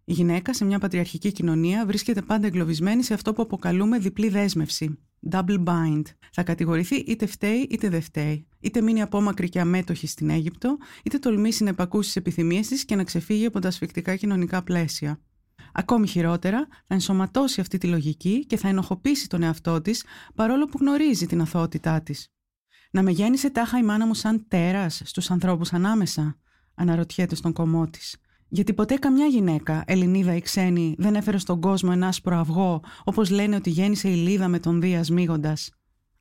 Η 0.04 0.14
γυναίκα 0.14 0.54
σε 0.54 0.66
μια 0.66 0.80
πατριαρχική 0.80 1.32
κοινωνία 1.32 1.86
βρίσκεται 1.86 2.22
πάντα 2.22 2.48
εγκλωβισμένη 2.48 3.04
σε 3.04 3.14
αυτό 3.14 3.34
που 3.34 3.42
αποκαλούμε 3.42 3.98
διπλή 3.98 4.30
δέσμευση. 4.30 5.00
Double 5.32 5.64
bind. 5.64 6.04
Θα 6.32 6.44
κατηγορηθεί 6.44 6.96
είτε 6.96 7.26
φταίει 7.26 7.68
είτε 7.70 7.90
δεν 7.90 8.02
φταίει. 8.02 8.48
Είτε 8.60 8.82
μείνει 8.82 9.02
απόμακρη 9.02 9.50
και 9.50 9.60
αμέτωχη 9.60 10.08
στην 10.08 10.30
Αίγυπτο, 10.30 10.78
είτε 11.04 11.18
τολμήσει 11.18 11.64
να 11.64 11.70
επακούσει 11.70 12.08
τις 12.08 12.16
επιθυμίες 12.16 12.68
της 12.68 12.86
και 12.86 12.96
να 12.96 13.04
ξεφύγει 13.04 13.46
από 13.46 13.60
τα 13.60 13.68
ασφικτικά 13.68 14.16
κοινωνικά 14.16 14.64
πλαίσια. 14.64 15.20
Ακόμη 15.80 16.08
χειρότερα, 16.08 16.68
θα 16.70 16.94
ενσωματώσει 16.94 17.62
αυτή 17.62 17.78
τη 17.78 17.88
λογική 17.88 18.46
και 18.46 18.58
θα 18.58 18.68
ενοχοποιήσει 18.68 19.28
τον 19.30 19.44
εαυτό 19.44 19.82
της 19.82 20.04
παρόλο 20.36 20.66
που 20.66 20.78
γνωρίζει 20.82 21.26
την 21.26 21.42
αθωότητά 21.42 22.02
της. 22.02 22.32
Να 22.92 23.04
με 23.04 23.12
γέννησε 23.12 23.50
τάχα 23.50 23.78
η 23.78 23.84
μάνα 23.84 24.06
μου 24.06 24.14
σαν 24.14 24.46
τέρας 24.48 25.02
στους 25.06 25.32
ανθρώπους 25.32 25.74
ανάμεσα, 25.74 26.38
αναρωτιέται 26.76 27.36
στον 27.36 27.54
κομμό 27.54 27.90
της. 27.90 28.18
Γιατί 28.48 28.74
ποτέ 28.74 28.96
καμιά 28.96 29.26
γυναίκα, 29.26 29.84
Ελληνίδα 29.88 30.36
ή 30.36 30.42
ξένη, 30.42 30.96
δεν 30.98 31.16
έφερε 31.16 31.38
στον 31.38 31.62
κόσμο 31.62 31.90
ένα 31.94 32.08
άσπρο 32.08 32.38
αυγό, 32.38 32.84
όπως 33.04 33.30
λένε 33.30 33.56
ότι 33.56 33.70
γέννησε 33.70 34.10
η 34.10 34.16
Λίδα 34.16 34.48
με 34.48 34.60
τον 34.60 34.82
Δίας 34.82 35.10
μίγοντα. 35.10 35.58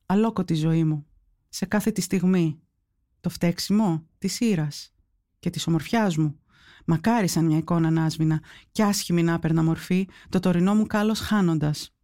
Αλόκο 0.06 0.44
τη 0.44 0.54
ζωή 0.54 0.84
μου. 0.84 1.06
Σε 1.48 1.66
κάθε 1.66 1.90
τη 1.90 2.00
στιγμή. 2.00 2.60
Το 3.20 3.28
φταίξιμο 3.28 4.06
της 4.18 4.40
ήρας 4.40 4.94
και 5.38 5.50
της 5.50 5.66
ομορφιάς 5.66 6.16
μου 6.16 6.38
Μακάρι 6.90 7.28
σαν 7.28 7.44
μια 7.44 7.56
εικόνα 7.56 7.90
να 7.90 8.04
άσβηνα 8.04 8.42
κι 8.72 8.82
άσχημη 8.82 9.22
να 9.22 9.32
έπαιρνα 9.32 9.62
μορφή, 9.62 10.08
το 10.28 10.40
τωρινό 10.40 10.74
μου 10.74 10.86
κάλος 10.86 11.20
χάνοντας. 11.20 11.94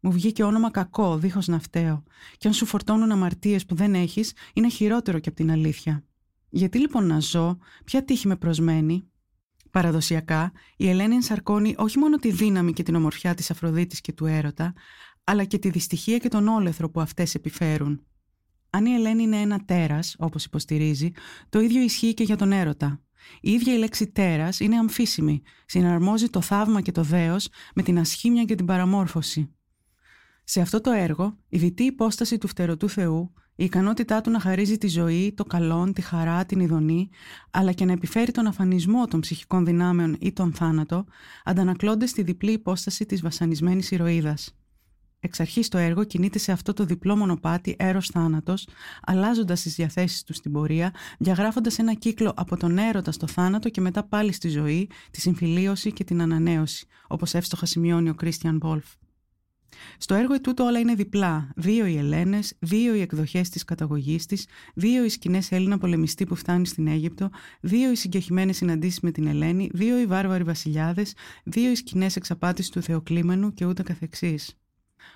Μου 0.00 0.12
βγήκε 0.12 0.42
όνομα 0.42 0.70
κακό, 0.70 1.18
δίχως 1.18 1.46
να 1.46 1.58
φταίω. 1.58 2.02
Κι 2.36 2.46
αν 2.46 2.52
σου 2.52 2.66
φορτώνουν 2.66 3.10
αμαρτίες 3.10 3.66
που 3.66 3.74
δεν 3.74 3.94
έχεις, 3.94 4.32
είναι 4.52 4.68
χειρότερο 4.68 5.18
και 5.18 5.28
από 5.28 5.38
την 5.38 5.50
αλήθεια. 5.50 6.04
Γιατί 6.48 6.78
λοιπόν 6.78 7.06
να 7.06 7.20
ζω, 7.20 7.58
ποια 7.84 8.04
τύχη 8.04 8.26
με 8.26 8.36
προσμένει; 8.36 9.08
Παραδοσιακά, 9.70 10.52
η 10.76 10.88
Ελένη 10.88 11.14
ενσαρκώνει 11.14 11.74
όχι 11.78 11.98
μόνο 11.98 12.16
τη 12.16 12.30
δύναμη 12.30 12.72
και 12.72 12.82
την 12.82 12.94
ομορφιά 12.94 13.34
της 13.34 13.50
Αφροδίτης 13.50 14.00
και 14.00 14.12
του 14.12 14.26
έρωτα, 14.26 14.72
αλλά 15.24 15.44
και 15.44 15.58
τη 15.58 15.70
δυστυχία 15.70 16.18
και 16.18 16.28
τον 16.28 16.48
όλεθρο 16.48 16.90
που 16.90 17.00
αυτές 17.00 17.34
επιφέρουν. 17.34 18.04
Αν 18.70 18.86
η 18.86 18.92
Ελένη 18.94 19.22
είναι 19.22 19.40
ένα 19.40 19.64
τέρας, 19.64 20.16
όπως 20.18 20.44
υποστηρίζει, 20.44 21.10
το 21.48 21.60
ίδιο 21.60 21.82
ισχύει 21.82 22.14
και 22.14 22.22
για 22.22 22.36
τον 22.36 22.52
έρωτα. 22.52 23.00
Η 23.40 23.50
ίδια 23.50 23.74
η 23.74 23.78
λέξη 23.78 24.06
τέρας 24.06 24.60
είναι 24.60 24.76
αμφίσιμη, 24.76 25.42
συναρμόζει 25.66 26.28
το 26.28 26.40
θαύμα 26.40 26.80
και 26.80 26.92
το 26.92 27.02
δέος 27.02 27.48
με 27.74 27.82
την 27.82 27.98
ασχήμια 27.98 28.44
και 28.44 28.54
την 28.54 28.66
παραμόρφωση. 28.66 29.54
Σε 30.44 30.60
αυτό 30.60 30.80
το 30.80 30.90
έργο, 30.90 31.36
η 31.48 31.58
δυτή 31.58 31.82
υπόσταση 31.82 32.38
του 32.38 32.48
φτερωτού 32.48 32.88
Θεού, 32.88 33.32
η 33.54 33.64
ικανότητά 33.64 34.20
του 34.20 34.30
να 34.30 34.40
χαρίζει 34.40 34.78
τη 34.78 34.88
ζωή, 34.88 35.32
το 35.36 35.44
καλό, 35.44 35.92
τη 35.92 36.00
χαρά, 36.00 36.44
την 36.44 36.60
ειδονή, 36.60 37.08
αλλά 37.50 37.72
και 37.72 37.84
να 37.84 37.92
επιφέρει 37.92 38.32
τον 38.32 38.46
αφανισμό 38.46 39.06
των 39.06 39.20
ψυχικών 39.20 39.64
δυνάμεων 39.64 40.16
ή 40.20 40.32
τον 40.32 40.52
θάνατο, 40.52 41.04
αντανακλώνται 41.44 42.06
στη 42.06 42.22
διπλή 42.22 42.52
υπόσταση 42.52 43.06
της 43.06 43.20
βασανισμένης 43.20 43.90
ηρωίδας. 43.90 44.59
Εξ 45.22 45.40
αρχής 45.40 45.68
το 45.68 45.78
έργο 45.78 46.04
κινείται 46.04 46.38
σε 46.38 46.52
αυτό 46.52 46.72
το 46.72 46.84
διπλό 46.84 47.16
μονοπάτι 47.16 47.76
έρος-θάνατος, 47.78 48.68
αλλάζοντας 49.02 49.62
τις 49.62 49.74
διαθέσεις 49.74 50.22
του 50.22 50.32
στην 50.32 50.52
πορεία, 50.52 50.94
διαγράφοντας 51.18 51.78
ένα 51.78 51.94
κύκλο 51.94 52.32
από 52.36 52.56
τον 52.56 52.78
έρωτα 52.78 53.12
στο 53.12 53.26
θάνατο 53.26 53.68
και 53.68 53.80
μετά 53.80 54.02
πάλι 54.02 54.32
στη 54.32 54.48
ζωή, 54.48 54.90
τη 55.10 55.20
συμφιλίωση 55.20 55.92
και 55.92 56.04
την 56.04 56.22
ανανέωση, 56.22 56.86
όπως 57.06 57.34
εύστοχα 57.34 57.66
σημειώνει 57.66 58.08
ο 58.08 58.14
Κρίστιαν 58.14 58.58
Βόλφ. 58.62 58.84
Στο 59.98 60.14
έργο 60.14 60.34
ετούτο 60.34 60.64
όλα 60.64 60.78
είναι 60.78 60.94
διπλά. 60.94 61.52
Δύο 61.56 61.86
οι 61.86 61.96
Ελένες, 61.96 62.54
δύο 62.58 62.94
οι 62.94 63.00
εκδοχές 63.00 63.48
της 63.48 63.64
καταγωγής 63.64 64.26
της, 64.26 64.46
δύο 64.74 65.04
οι 65.04 65.08
σκηνές 65.08 65.52
Έλληνα 65.52 65.78
πολεμιστή 65.78 66.26
που 66.26 66.34
φτάνει 66.34 66.66
στην 66.66 66.86
Αίγυπτο, 66.86 67.30
δύο 67.60 67.90
οι 67.90 67.96
συγκεχημένες 67.96 68.56
συναντήσεις 68.56 69.00
με 69.00 69.10
την 69.10 69.26
Ελένη, 69.26 69.70
δύο 69.72 70.00
οι 70.00 70.06
βάρβαροι 70.06 70.44
βασιλιάδες, 70.44 71.14
δύο 71.44 71.70
οι 71.70 71.74
σκηνές 71.74 72.16
εξαπάτησης 72.16 72.70
του 72.70 72.82
Θεοκλήμενου 72.82 73.52
και 73.54 73.64
ούτε 73.64 73.82
καθεξής. 73.82 74.59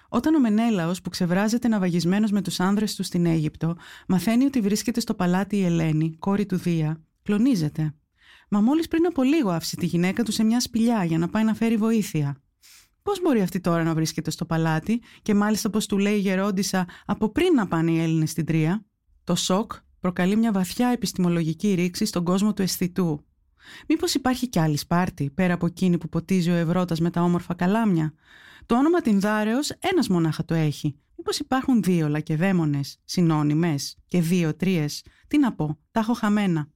Όταν 0.09 0.35
ο 0.35 0.41
Μενέλαος, 0.41 1.01
που 1.01 1.11
ξεβράζεται 1.11 1.69
ναυαγισμένος 1.69 2.31
με 2.31 2.43
τους 2.43 2.61
άνδρες 2.61 2.95
του 2.95 3.03
στην 3.03 3.27
Αίγυπτο, 3.27 3.77
μαθαίνει 4.09 4.45
ότι 4.45 4.61
βρίσκεται 4.61 5.01
στο 5.01 5.15
παλάτι 5.15 5.57
η 5.57 5.65
Ελένη, 5.65 6.17
κόρη 6.19 6.47
του 6.47 6.57
Δία, 6.57 7.01
κλονίζεται. 7.23 7.95
Μα 8.49 8.61
μόλις 8.61 8.89
πριν 8.89 9.07
από 9.07 9.23
λίγο 9.23 9.51
άφησε 9.51 9.77
τη 9.77 9.87
γυναίκα 9.87 10.23
του 10.23 10.33
σε 10.33 10.45
μια 10.45 10.61
σπηλιά 10.61 11.05
για 11.05 11.19
να 11.19 11.29
πάει 11.29 11.45
να 11.45 11.55
φέρει 11.55 11.77
βοήθεια. 11.77 12.39
Πώς 13.03 13.21
μπορεί 13.21 13.41
αυτή 13.41 13.61
τώρα 13.61 13.85
να 13.85 13.95
βρίσκεται 13.95 14.31
στο 14.31 14.45
παλάτι 14.45 15.03
και 15.23 15.35
μάλιστα 15.35 15.69
όπως 15.69 15.87
του 15.87 15.99
λέει 15.99 16.15
η 16.15 16.19
Γερόντισα 16.19 16.87
από 17.07 17.29
πριν 17.29 17.55
να 17.55 17.67
πάνε 17.67 17.91
οι 17.91 18.01
Έλληνες 18.01 18.31
στην 18.31 18.45
Τρία; 18.45 18.85
Το 19.25 19.35
σοκ 19.35 19.73
προκαλεί 20.01 20.37
μια 20.37 20.53
βαθιά 20.53 20.89
επιστημολογική 20.89 21.75
ρήξη 21.75 22.05
στον 22.05 22.25
κόσμο 22.25 22.53
του 22.53 22.63
αισθητού. 22.63 23.25
Μήπως 23.89 24.15
υπάρχει 24.15 24.49
κι 24.49 24.59
άλλη 24.59 24.77
Σπάρτη 24.77 25.31
πέρα 25.31 25.55
από 25.55 25.67
εκείνη 25.67 25.99
που 25.99 26.09
ποτίζει 26.09 26.51
ο 26.51 26.55
Ευρώτας 26.55 27.01
με 27.01 27.11
τα 27.11 27.23
όμορφα 27.23 27.55
καλάμια; 27.55 28.15
Το 28.66 28.76
όνομα 28.76 29.00
Τινδάρεω 29.00 29.59
ένας 29.78 30.09
μονάχα 30.09 30.44
το 30.44 30.54
έχει. 30.54 30.99
Μήπως 31.16 31.38
υπάρχουν 31.38 31.83
δύο 31.83 32.09
λακεδαίμονες, 32.09 32.99
συνώνυμες 33.04 33.97
και 34.06 34.21
δύο-τρίε. 34.21 34.87
Τι 35.28 35.38
να 35.38 35.52
πω, 35.52 35.78
τα 35.90 36.00
έχω 36.00 36.12
χαμένα. 36.12 36.68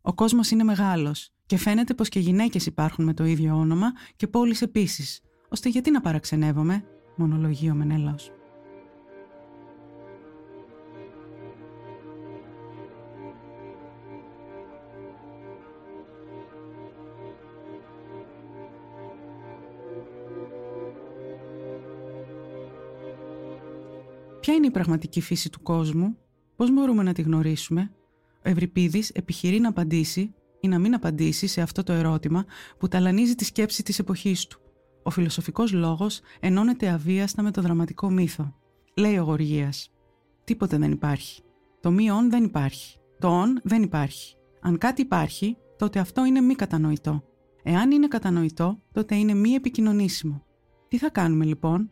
Ο 0.00 0.14
κόσμος 0.14 0.50
είναι 0.50 0.64
μεγάλος 0.64 1.30
και 1.46 1.56
φαίνεται 1.56 1.94
πως 1.94 2.08
και 2.08 2.20
γυναίκες 2.20 2.66
υπάρχουν 2.66 3.04
με 3.04 3.14
το 3.14 3.24
ίδιο 3.24 3.56
όνομα 3.56 3.92
και 4.16 4.26
πόλεις 4.26 4.62
επίσης 4.62 5.20
ώστε 5.48 5.68
γιατί 5.68 5.90
να 5.90 6.00
παραξενεύομαι, 6.00 6.84
μονολογεί 7.16 7.70
ο 7.70 7.74
Μενέλαος. 7.74 8.35
Πραγματική 24.76 25.20
φύση 25.20 25.50
του 25.50 25.62
κόσμου, 25.62 26.16
πώς 26.56 26.72
μπορούμε 26.72 27.02
να 27.02 27.12
τη 27.12 27.22
γνωρίσουμε; 27.22 27.90
Ο 28.44 28.48
Ευρυπίδης 28.48 29.10
επιχειρεί 29.10 29.60
να 29.60 29.68
απαντήσει 29.68 30.34
ή 30.60 30.68
να 30.68 30.78
μην 30.78 30.94
απαντήσει 30.94 31.46
σε 31.46 31.60
αυτό 31.60 31.82
το 31.82 31.92
ερώτημα 31.92 32.44
που 32.78 32.88
ταλανίζει 32.88 33.34
τη 33.34 33.44
σκέψη 33.44 33.82
της 33.82 33.98
εποχής 33.98 34.46
του. 34.46 34.60
Ο 35.02 35.10
φιλοσοφικός 35.10 35.72
λόγος 35.72 36.20
ενώνεται 36.40 36.88
αβίαστα 36.88 37.42
με 37.42 37.50
το 37.50 37.60
δραματικό 37.60 38.10
μύθο. 38.10 38.54
Λέει 38.96 39.18
ο 39.18 39.22
Γοργίας. 39.22 39.92
Τίποτε 40.44 40.76
δεν 40.76 40.92
υπάρχει. 40.92 41.42
Το 41.80 41.90
μη 41.90 42.10
όν 42.10 42.30
δεν 42.30 42.44
υπάρχει. 42.44 42.98
Το 43.18 43.28
όν 43.28 43.60
δεν 43.62 43.82
υπάρχει. 43.82 44.36
Αν 44.60 44.78
κάτι 44.78 45.02
υπάρχει, 45.02 45.56
τότε 45.76 45.98
αυτό 45.98 46.24
είναι 46.24 46.40
μη 46.40 46.54
κατανοητό. 46.54 47.24
Εάν 47.62 47.90
είναι 47.90 48.08
κατανοητό, 48.08 48.82
τότε 48.92 49.14
είναι 49.14 49.34
μη 49.34 49.50
επικοινωνήσιμο. 49.50 50.44
Τι 50.88 50.98
θα 50.98 51.10
κάνουμε 51.10 51.44
λοιπόν, 51.44 51.90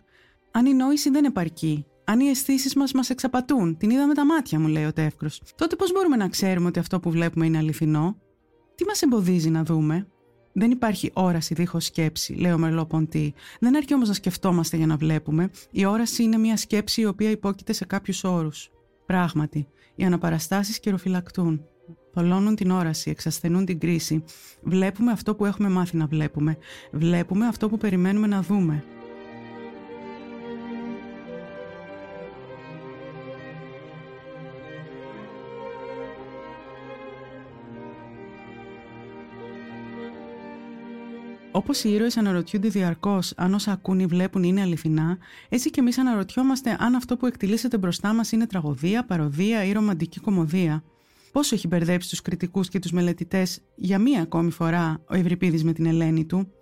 αν 0.51 0.67
η 0.67 0.75
νόηση 0.75 1.11
δεν 1.11 1.25
επαρκεί, 1.25 1.87
αν 2.05 2.21
οι 2.21 2.29
αισθήσεις 2.29 2.75
μας 2.75 2.93
μας 2.93 3.11
εξαπατούν, 3.11 3.77
την 3.77 3.91
είδα 3.91 4.07
με 4.07 4.15
τα 4.15 4.27
μάτια 4.27 4.61
μου, 4.61 4.69
λέει 4.69 4.85
ο 4.85 4.93
Τεύκρος, 4.93 5.43
τότε 5.55 5.77
πώς 5.77 5.93
μπορούμε 5.93 6.17
να 6.17 6.29
ξέρουμε 6.29 6.67
ότι 6.67 6.79
αυτό 6.79 7.01
που 7.01 7.11
βλέπουμε 7.11 7.47
είναι 7.47 7.59
αληθινό; 7.59 8.17
Τι 8.75 8.85
μας 8.85 9.03
εμποδίζει 9.03 9.51
να 9.51 9.65
δούμε, 9.65 10.07
δεν 10.57 10.71
υπάρχει 10.71 11.11
όραση 11.15 11.55
δίχως 11.55 11.85
σκέψη, 11.85 12.33
λέει 12.33 12.53
ο 12.53 12.59
Μερλό 12.59 12.87
Ποντή. 12.87 13.35
Δεν 13.61 13.77
αρκεί 13.77 13.95
όμως 13.95 14.09
να 14.09 14.15
σκεφτόμαστε 14.15 14.77
για 14.77 14.87
να 14.87 14.97
βλέπουμε. 14.97 15.51
Η 15.71 15.85
όραση 15.85 16.23
είναι 16.23 16.37
μια 16.37 16.57
σκέψη 16.57 17.01
η 17.01 17.07
οποία 17.07 17.31
υπόκειται 17.31 17.73
σε 17.73 17.85
κάποιους 17.85 18.25
όρους. 18.25 18.71
Πράγματι, 19.07 19.69
οι 19.95 20.05
αναπαραστάσεις 20.05 20.81
καιροφυλακτούν. 20.81 21.65
Θολώνουν 22.13 22.55
την 22.55 22.71
όραση, 22.71 23.11
εξασθενούν 23.11 23.65
την 23.65 23.79
κρίση. 23.79 24.25
Βλέπουμε 24.63 25.13
αυτό 25.13 25.35
που 25.35 25.45
έχουμε 25.45 25.69
μάθει 25.69 25.97
να 25.97 26.07
βλέπουμε. 26.07 26.59
Βλέπουμε 26.93 27.47
αυτό 27.47 27.69
που 27.69 27.77
περιμένουμε 27.77 28.27
να 28.27 28.43
δούμε. 28.43 28.85
Όπως 41.57 41.85
οι 41.85 41.93
ήρωες 41.93 42.17
αναρωτιούνται 42.17 42.69
διαρκώς 42.69 43.33
αν 43.37 43.55
όσα 43.55 43.73
ακούν 43.73 43.99
ή 43.99 44.07
βλέπουν 44.07 44.43
είναι 44.43 44.61
αληθινά, 44.61 45.19
έτσι 45.49 45.71
και 45.71 45.81
εμείς 45.81 45.99
αναρωτιόμαστε 45.99 46.77
αν 46.81 46.95
αυτό 46.95 47.17
που 47.17 47.27
εκτελήσεται 47.27 47.79
μπροστά 47.79 48.13
μας 48.13 48.33
είναι 48.33 48.47
τραγωδία, 48.47 49.05
παροδία 49.05 49.65
ή 49.65 49.73
ρομαντική 49.73 50.21
κομμωδία. 50.21 50.85
Πόσο 51.33 51.55
έχει 51.55 51.67
μπερδέψει 51.67 52.09
τους 52.09 52.23
κριτικούς 52.23 52.69
και 52.69 52.79
τους 52.79 52.91
μελετητές 52.91 53.61
για 53.75 53.99
μία 53.99 54.23
ακόμη 54.23 54.51
φορά 54.51 55.01
ο 55.09 55.17
Ευρυπίδης 55.17 55.65
με 55.65 55.73
την 55.73 55.87
Ελένη 55.87 56.25
του; 56.25 56.53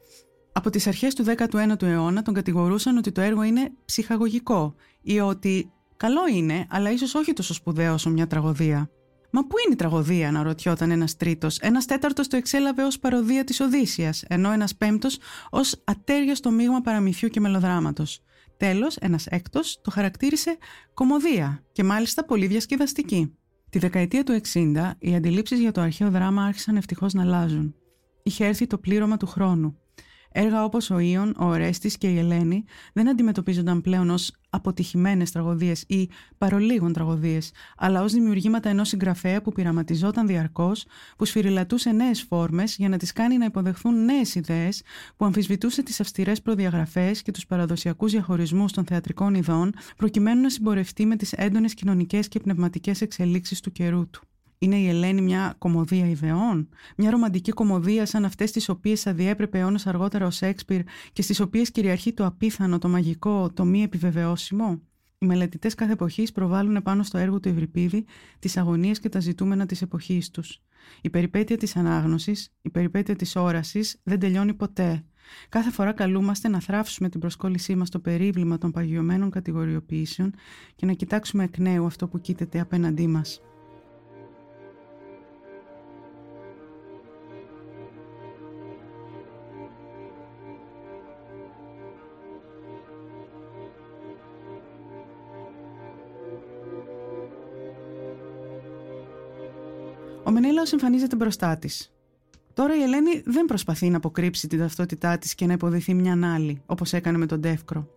Από 0.53 0.71
τις 0.71 0.87
αρχές 0.87 1.15
του 1.15 1.25
19ου 1.25 1.83
αιώνα 1.83 2.23
τον 2.23 2.35
κατηγορούσαν 2.35 2.97
ότι 2.97 3.13
το 3.13 3.21
έργο 3.21 3.43
είναι 3.43 3.73
ψυχαγωγικό 3.85 4.75
ή 5.03 5.21
ότι 5.21 5.73
καλό 5.97 6.27
είναι, 6.35 6.67
αλλά 6.71 6.91
ίσως 6.91 7.15
όχι 7.15 7.33
τόσο 7.33 7.55
σπουδαίο 7.55 7.93
όσο 7.93 8.11
μια 8.11 8.27
τραγωδία. 8.27 8.91
Μα 9.35 9.47
πού 9.47 9.57
είναι 9.65 9.75
η 9.75 9.77
τραγωδία, 9.77 10.29
αναρωτιόταν 10.29 10.91
ένας 10.91 11.17
τρίτος. 11.17 11.59
Ένας 11.59 11.87
τέταρτος 11.87 12.29
το 12.29 12.37
εξέλαβε 12.37 12.83
ως 12.83 12.99
παροδία 12.99 13.45
της 13.45 13.61
Οδύσσιας, 13.61 14.25
ενώ 14.29 14.51
ένας 14.51 14.77
πέμπτος 14.77 15.19
ως 15.51 15.81
ατέριαστο 15.85 16.51
μείγμα 16.51 16.81
παραμυθιού 16.81 17.29
και 17.29 17.41
μελοδράματος. 17.41 18.23
Τέλος, 18.57 18.97
ένας 18.97 19.27
έκτος 19.27 19.81
το 19.83 19.91
χαρακτήρισε 19.91 20.57
κομμωδία 20.95 21.65
και 21.73 21.85
μάλιστα 21.85 22.25
πολύ 22.25 22.47
διασκεδαστική. 22.47 23.37
Τη 23.71 23.79
δεκαετία 23.79 24.25
του 24.25 24.33
60, 24.33 24.95
οι 24.99 25.15
αντιλήψεις 25.15 25.61
για 25.61 25.73
το 25.73 25.81
αρχαίο 25.81 26.11
δράμα 26.11 26.45
άρχισαν 26.45 26.77
ευτυχώς 26.77 27.13
να 27.13 27.23
αλλάζουν. 27.23 27.75
Είχε 28.23 28.47
έρθει 28.47 28.67
το 28.67 28.79
πλήρωμα 28.79 29.17
του 29.17 29.27
χρόνου. 29.27 29.77
Έργα 30.33 30.65
όπως 30.65 30.91
ο 30.91 30.99
Ιων, 30.99 31.35
ο 31.39 31.45
Ορέστης 31.45 31.99
και 31.99 32.09
η 32.09 32.19
Ελένη 32.19 32.65
δεν 32.93 33.09
αντιμετωπίζονταν 33.09 33.81
πλέον 33.81 34.11
ως 34.11 34.33
αποτυχημένες 34.51 35.31
τραγωδίες 35.31 35.85
ή 35.87 36.09
παρολίγων 36.39 36.93
τραγωδίες, 36.93 37.53
αλλά 37.77 38.03
ως 38.03 38.13
δημιουργήματα 38.13 38.69
ενός 38.69 38.89
συγγραφέα 38.89 39.43
που 39.43 39.53
πειραματιζόταν 39.53 40.27
διαρκώς, 40.27 40.87
που 41.17 41.25
σφυριλατούσε 41.25 41.91
νέες 41.91 42.23
φόρμες 42.23 42.77
για 42.77 42.89
να 42.89 42.97
τις 42.97 43.13
κάνει 43.13 43.37
να 43.37 43.45
υποδεχθούν 43.45 44.05
νέες 44.05 44.35
ιδέες, 44.35 44.83
που 45.17 45.25
αμφισβητούσε 45.25 45.83
τις 45.83 46.01
αυστηρές 46.01 46.43
προδιαγραφές 46.43 47.23
και 47.23 47.31
τους 47.31 47.47
παραδοσιακούς 47.47 48.13
διαχωρισμούς 48.13 48.73
των 48.73 48.85
θεατρικών 48.85 49.35
ειδών, 49.35 49.73
προκειμένου 49.97 50.41
να 50.41 50.51
συμπορευτεί 50.51 51.07
με 51.07 51.17
τις 51.17 51.33
έντονες 51.33 51.75
κοινωνικές 51.75 52.29
και 52.29 52.41
πνευματικές 52.41 53.01
εξελίξεις 53.01 53.61
του 53.61 53.73
καιρού 53.73 54.11
του. 54.11 54.27
Είναι 54.63 54.77
η 54.77 54.89
Ελένη 54.89 55.21
μια 55.23 55.55
κομμωδία 55.59 56.09
ιδεών, 56.09 56.69
μια 56.97 57.11
ρομαντική 57.11 57.51
κομμωδία 57.51 58.07
σαν 58.07 58.25
αυτές 58.25 58.51
τις 58.51 58.69
οποίες 58.69 59.03
θα 59.03 59.13
διέπρεπε 59.13 59.59
αιώνε 59.59 59.79
αργότερα 59.85 60.27
ο 60.27 60.31
Σέξπιρ 60.31 60.83
και 61.13 61.23
στις 61.23 61.41
οποίες 61.41 61.71
κυριαρχεί 61.71 62.13
το 62.13 62.27
απίθανο, 62.27 62.79
το 62.79 62.89
μαγικό, 62.89 63.51
το 63.55 63.65
μη 63.65 63.83
επιβεβαιώσιμο. 63.83 64.81
Οι 65.19 65.27
μελετητές 65.27 65.75
κάθε 65.75 65.93
εποχής 65.93 66.33
προβάλλουν 66.33 66.83
πάνω 66.83 67.03
στο 67.03 67.19
έργο 67.19 67.41
του 67.41 67.49
Ευρυπίδη 67.49 68.05
τις 68.39 68.57
αγωνίες 68.57 69.01
και 69.01 69.09
τα 69.09 69.21
ζητούμενα 69.21 69.67
της 69.67 69.83
εποχής 69.83 70.31
τους. 70.31 70.63
Η 71.01 71.11
περιπέτεια 71.11 71.57
της 71.57 71.77
ανάγνωσης, 71.77 72.53
η 72.63 72.71
περιπέτεια 72.71 73.17
της 73.17 73.37
όρασης 73.37 74.01
δεν 74.03 74.19
τελειώνει 74.19 74.55
ποτέ. 74.55 75.05
Κάθε 75.49 75.71
φορά 75.71 75.93
καλούμαστε 75.93 76.49
να 76.49 76.61
θράψουμε 76.61 77.09
την 77.09 77.21
προσκόλλησή 77.21 77.75
μας 77.75 77.89
στο 77.89 77.99
περίβλημα 77.99 78.59
των 78.59 78.71
παγιωμένων 78.71 79.31
κατηγοριοποιήσεων 79.31 80.35
και 80.77 80.87
να 80.87 80.93
κοιτάξουμε 80.93 81.45
εκ 81.45 81.59
νέου 81.59 81.87
αυτό 81.87 82.09
που 82.09 82.21
κοίταται 82.21 82.61
απέναντί 82.61 83.07
μας. 83.07 83.41
Μενέλαος 100.63 100.83
εμφανίζεται 100.83 101.17
μπροστά 101.17 101.57
της. 101.57 101.93
Τώρα 102.55 102.77
η 102.77 102.83
Ελένη 102.83 103.23
δεν 103.25 103.45
προσπαθεί 103.45 103.91
να 103.91 103.97
αποκρύψει 103.97 104.49
την 104.49 104.59
ταυτότητά 104.59 105.19
της 105.19 105.35
και 105.35 105.47
να 105.47 105.53
υποδηθεί 105.53 105.95
μια 105.95 106.35
άλλη, 106.35 106.63
όπως 106.67 106.93
έκανε 106.93 107.19
με 107.19 107.27
τον 107.27 107.41
Τεύκρο. 107.41 107.89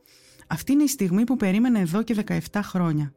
Αυτή 0.47 0.71
είναι 0.71 0.83
η 0.83 0.87
στιγμή 0.87 1.23
που 1.23 1.35
περίμενε 1.35 1.79
εδώ 1.79 2.03
και 2.03 2.15
17 2.27 2.39
χρόνια. 2.63 3.13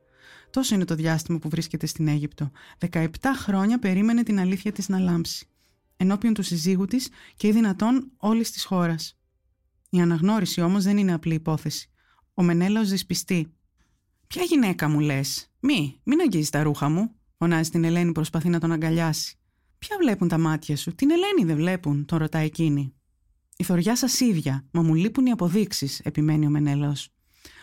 Τόσο 0.50 0.74
είναι 0.74 0.84
το 0.84 0.94
διάστημα 0.94 1.38
που 1.38 1.48
βρίσκεται 1.48 1.86
στην 1.86 2.08
Αίγυπτο. 2.08 2.50
17 2.90 3.06
χρόνια 3.36 3.78
περίμενε 3.78 4.22
την 4.22 4.40
αλήθεια 4.40 4.72
της 4.72 4.88
να 4.88 4.98
λάμψει. 4.98 5.48
Ενώπιον 5.96 6.34
του 6.34 6.42
συζύγου 6.42 6.84
της 6.84 7.08
και 7.36 7.46
ή 7.46 7.52
δυνατόν 7.52 8.10
όλης 8.16 8.50
της 8.50 8.64
χώρας. 8.64 9.18
Η 9.90 10.00
αναγνώριση 10.00 10.60
όμως 10.60 10.84
δεν 10.84 10.96
είναι 10.96 11.12
απλή 11.12 11.34
υπόθεση. 11.34 11.90
Ο 12.34 12.42
Μενέλαος 12.42 12.88
δυσπιστεί. 12.88 13.52
Ποια 14.26 14.42
γυναίκα 14.42 14.88
μου 14.88 15.00
λες, 15.00 15.50
Μη, 15.60 16.00
μην 16.02 16.20
αγγίζεις 16.20 16.50
τα 16.50 16.62
ρούχα 16.62 16.88
μου, 16.88 17.17
φωνάζει 17.38 17.70
την 17.70 17.84
Ελένη, 17.84 18.12
προσπαθεί 18.12 18.48
να 18.48 18.60
τον 18.60 18.72
αγκαλιάσει. 18.72 19.36
Ποια 19.78 19.96
βλέπουν 20.00 20.28
τα 20.28 20.38
μάτια 20.38 20.76
σου, 20.76 20.94
την 20.94 21.10
Ελένη 21.10 21.44
δεν 21.44 21.56
βλέπουν, 21.56 22.04
τον 22.04 22.18
ρωτάει 22.18 22.46
εκείνη. 22.46 22.92
Η 23.56 23.64
θωριά 23.64 23.96
σας 23.96 24.20
ίδια, 24.20 24.64
μα 24.70 24.82
μου 24.82 24.94
λείπουν 24.94 25.26
οι 25.26 25.30
αποδείξεις, 25.30 26.00
επιμένει 26.00 26.46
ο 26.46 26.50
Μενέλαο. 26.50 26.92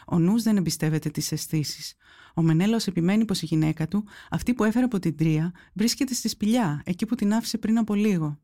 Ο 0.08 0.20
νους 0.20 0.44
δεν 0.44 0.58
εμπιστεύεται 0.58 1.10
τις 1.10 1.32
αισθήσεις. 1.32 1.96
Ο 2.34 2.41
Μενέλαο 2.41 2.79
επιμένει 2.86 3.25
πως 3.25 3.41
η 3.41 3.46
γυναίκα 3.46 3.88
του, 3.88 4.03
αυτή 4.29 4.53
που 4.53 4.63
έφερε 4.63 4.86
από 4.86 5.00
την 5.00 5.17
Τρία, 5.17 5.51
βρίσκεται 5.74 6.13
στη 6.13 6.27
σπηλιά, 6.27 6.82
εκεί 6.86 7.05
που 7.05 7.15
την 7.15 7.34
άφησε 7.34 7.58
πριν 7.58 7.77
από 7.77 7.94
λίγο. 7.94 8.39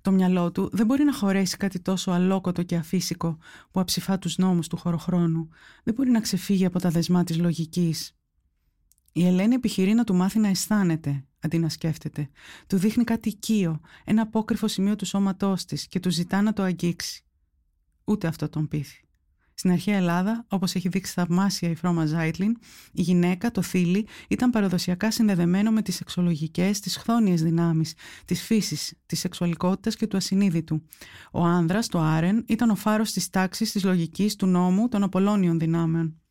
Το 0.00 0.10
μυαλό 0.10 0.52
του 0.52 0.68
δεν 0.72 0.86
μπορεί 0.86 1.04
να 1.04 1.14
χωρέσει 1.14 1.56
κάτι 1.56 1.80
τόσο 1.80 2.10
αλόκοτο 2.10 2.62
και 2.62 2.76
αφύσικο 2.76 3.38
που 3.70 3.80
αψηφά 3.80 4.18
τους 4.18 4.36
νόμους 4.36 4.68
του 4.68 4.76
χωροχρόνου. 4.76 5.48
Δεν 5.82 5.94
μπορεί 5.94 6.10
να 6.10 6.20
ξεφύγει 6.20 6.64
από 6.64 6.78
τα 6.78 6.90
δεσμά 6.90 7.24
της 7.24 7.38
λογικής. 7.38 8.16
Η 9.12 9.26
Ελένη 9.26 9.54
επιχειρεί 9.54 9.94
να 9.94 10.04
του 10.04 10.14
μάθει 10.14 10.38
να 10.38 10.48
αισθάνεται, 10.48 11.24
αντί 11.40 11.58
να 11.58 11.68
σκέφτεται. 11.68 12.28
Του 12.66 12.76
δείχνει 12.76 13.04
κάτι 13.04 13.28
οικείο, 13.28 13.80
ένα 14.04 14.22
απόκρυφο 14.22 14.68
σημείο 14.68 14.96
του 14.96 15.06
σώματός 15.06 15.64
της 15.64 15.86
και 15.86 16.00
του 16.00 16.10
ζητά 16.10 16.42
να 16.42 16.52
το 16.52 16.62
αγγίξει. 16.62 17.24
Ούτε 18.04 18.26
αυτό 18.26 18.48
τον 18.48 18.68
πείθει. 18.68 19.00
Στην 19.54 19.70
αρχαία 19.70 19.96
Ελλάδα, 19.96 20.44
όπως 20.48 20.74
έχει 20.74 20.88
δείξει 20.88 21.12
θαυμάσια 21.12 21.68
η 21.70 21.74
Φρώμα 21.74 22.06
Ζάιτλιν, 22.06 22.56
η 22.92 23.02
γυναίκα, 23.02 23.50
το 23.50 23.62
θήλι, 23.62 24.06
ήταν 24.28 24.50
παραδοσιακά 24.50 25.10
συνδεδεμένο 25.10 25.70
με 25.70 25.82
τις 25.82 25.94
σεξολογικές, 25.94 26.80
τις 26.80 26.96
χθόνιες 26.96 27.42
δυνάμεις, 27.42 27.94
τη 28.24 28.34
φύση, 28.34 28.96
τη 29.06 29.16
σεξουαλικότητα 29.16 29.90
και 29.90 30.06
του 30.06 30.16
ασυνείδητου. 30.16 30.82
Ο 31.32 31.44
άνδρας, 31.44 31.88
το 31.88 31.98
άρεν, 32.00 32.44
ήταν 32.48 32.70
ο 32.70 32.74
φάρος 32.74 33.12
της 33.12 33.30
τάξης, 33.30 33.72
της 33.72 33.84
λογικής, 33.84 34.36
του 34.36 34.46
νόμου, 34.46 34.88
των 34.88 35.02
απολώνιων 35.02 35.58
δυνάμεων. 35.58 36.21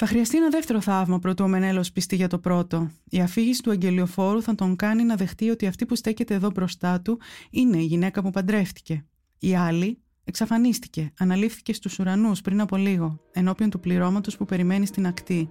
Θα 0.00 0.06
χρειαστεί 0.06 0.36
ένα 0.36 0.48
δεύτερο 0.48 0.80
θαύμα 0.80 1.18
προτού 1.18 1.44
ο 1.44 1.48
Μενέλος 1.48 1.92
πιστεί 1.92 2.16
για 2.16 2.28
το 2.28 2.38
πρώτο. 2.38 2.90
Η 3.08 3.20
αφήγηση 3.20 3.62
του 3.62 3.70
αγγελιοφόρου 3.70 4.42
θα 4.42 4.54
τον 4.54 4.76
κάνει 4.76 5.04
να 5.04 5.16
δεχτεί 5.16 5.50
ότι 5.50 5.66
αυτή 5.66 5.86
που 5.86 5.94
στέκεται 5.94 6.34
εδώ 6.34 6.50
μπροστά 6.50 7.00
του 7.00 7.20
είναι 7.50 7.76
η 7.76 7.84
γυναίκα 7.84 8.22
που 8.22 8.30
παντρεύτηκε. 8.30 9.04
Η 9.38 9.54
άλλη, 9.54 9.98
Εξαφανίστηκε, 10.24 11.12
αναλήφθηκε 11.18 11.72
στους 11.72 11.98
ουρανούς 11.98 12.40
πριν 12.40 12.60
από 12.60 12.76
λίγο, 12.76 13.20
ενώπιον 13.32 13.70
του 13.70 13.80
πληρώματος 13.80 14.36
που 14.36 14.44
περιμένει 14.44 14.86
στην 14.86 15.06
ακτή. 15.06 15.50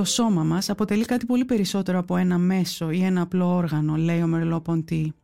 Το 0.00 0.06
σώμα 0.06 0.42
μας 0.42 0.70
αποτελεί 0.70 1.04
κάτι 1.04 1.26
πολύ 1.26 1.44
περισσότερο 1.44 1.98
από 1.98 2.16
ένα 2.16 2.38
μέσο 2.38 2.90
ή 2.90 3.02
ένα 3.02 3.20
απλό 3.20 3.54
όργανο, 3.54 3.96
λέει 3.96 4.22
ο 4.22 4.26
Μερλό 4.26 4.60
Ποντή 4.60 5.14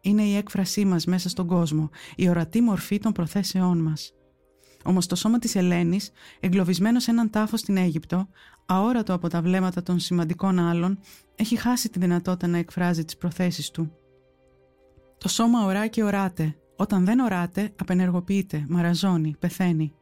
είναι 0.00 0.22
η 0.22 0.36
έκφρασή 0.36 0.84
μας 0.84 1.04
μέσα 1.04 1.28
στον 1.28 1.46
κόσμο, 1.46 1.90
η 2.16 2.28
ορατή 2.28 2.60
μορφή 2.60 2.98
των 2.98 3.12
προθέσεών 3.12 3.78
μας. 3.78 4.12
Όμως 4.84 5.06
το 5.06 5.16
σώμα 5.16 5.38
της 5.38 5.54
Ελένης, 5.54 6.10
εγκλωβισμένο 6.40 7.00
σε 7.00 7.10
έναν 7.10 7.30
τάφο 7.30 7.56
στην 7.56 7.76
Αίγυπτο, 7.76 8.28
αόρατο 8.66 9.14
από 9.14 9.28
τα 9.28 9.42
βλέμματα 9.42 9.82
των 9.82 9.98
σημαντικών 9.98 10.58
άλλων, 10.58 10.98
έχει 11.34 11.56
χάσει 11.56 11.88
τη 11.88 11.98
δυνατότητα 11.98 12.46
να 12.46 12.58
εκφράζει 12.58 13.04
τις 13.04 13.16
προθέσεις 13.16 13.70
του. 13.70 13.92
Το 15.18 15.28
σώμα 15.28 15.64
ορά 15.64 15.86
και 15.86 16.02
οράται. 16.02 16.56
Όταν 16.76 17.04
δεν 17.04 17.18
οράται, 17.18 17.72
απενεργοποιείται, 17.80 18.64
μαραζώνει, 18.68 19.36
πεθαίνει. 19.38 19.92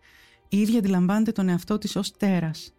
Η 0.48 0.58
ίδια 0.58 0.78
αντιλαμβάνεται 0.78 1.32
τον 1.32 1.48
εαυτό 1.48 1.78
της 1.78 1.96
ως 1.96 2.16
τέρας. 2.16 2.72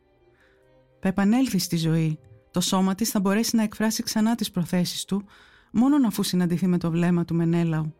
Θα 1.05 1.11
επανέλθει 1.11 1.57
στη 1.57 1.77
ζωή. 1.77 2.19
Το 2.51 2.61
σώμα 2.61 2.95
της 2.95 3.09
θα 3.09 3.19
μπορέσει 3.19 3.55
να 3.55 3.63
εκφράσει 3.63 4.03
ξανά 4.03 4.35
τις 4.35 4.51
προθέσεις 4.51 5.05
του, 5.05 5.25
μόνον 5.71 6.05
αφού 6.05 6.23
συναντηθεί 6.23 6.67
με 6.67 6.77
το 6.77 6.91
βλέμμα 6.91 7.25
του 7.25 7.35
Μενέλαου. 7.35 7.93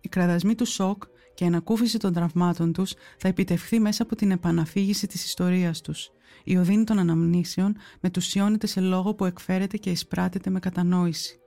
Η 0.00 0.08
κραδασμή 0.08 0.54
του 0.54 0.64
σοκ 0.64 1.02
και 1.34 1.44
η 1.44 1.46
ανακούφιση 1.46 1.98
των 1.98 2.12
τραυμάτων 2.12 2.72
τους 2.72 2.94
θα 3.18 3.28
επιτευχθεί 3.28 3.80
μέσα 3.80 4.02
από 4.02 4.16
την 4.16 4.30
επαναφήγηση 4.30 5.06
της 5.06 5.24
ιστορίας 5.24 5.80
τους. 5.80 6.10
Η 6.44 6.56
οδύνη 6.56 6.84
των 6.84 6.98
αναμνήσεων 6.98 7.76
μετουσιώνεται 8.00 8.66
σε 8.66 8.80
λόγο 8.80 9.14
που 9.14 9.24
εκφέρεται 9.24 9.76
και 9.76 9.90
εισπράτεται 9.90 10.50
με 10.50 10.58
κατανόηση. 10.58 11.38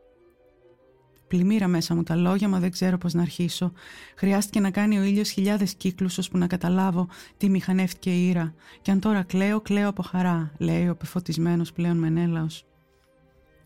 Πλημμύρα 1.27 1.67
μέσα 1.67 1.95
μου 1.95 2.03
τα 2.03 2.15
λόγια, 2.15 2.47
μα 2.47 2.59
δεν 2.59 2.71
ξέρω 2.71 2.97
πώς 2.97 3.13
να 3.13 3.21
αρχίσω. 3.21 3.71
Χρειάστηκε 4.15 4.59
να 4.59 4.71
κάνει 4.71 4.99
ο 4.99 5.03
ήλιος 5.03 5.29
χιλιάδες 5.29 5.73
κύκλους 5.73 6.17
ώσπου 6.17 6.37
να 6.37 6.47
καταλάβω 6.47 7.07
τι 7.37 7.49
μηχανεύτηκε 7.49 8.09
η 8.09 8.27
ήρα. 8.27 8.53
Και 8.81 8.91
αν 8.91 8.99
τώρα 8.99 9.23
κλαίω, 9.23 9.61
κλαίω 9.61 9.89
από 9.89 10.03
χαρά, 10.03 10.51
λέει 10.57 10.89
ο 10.89 10.95
πεφωτισμένος 10.95 11.73
πλέον 11.73 11.97
Μενέλαος. 11.97 12.65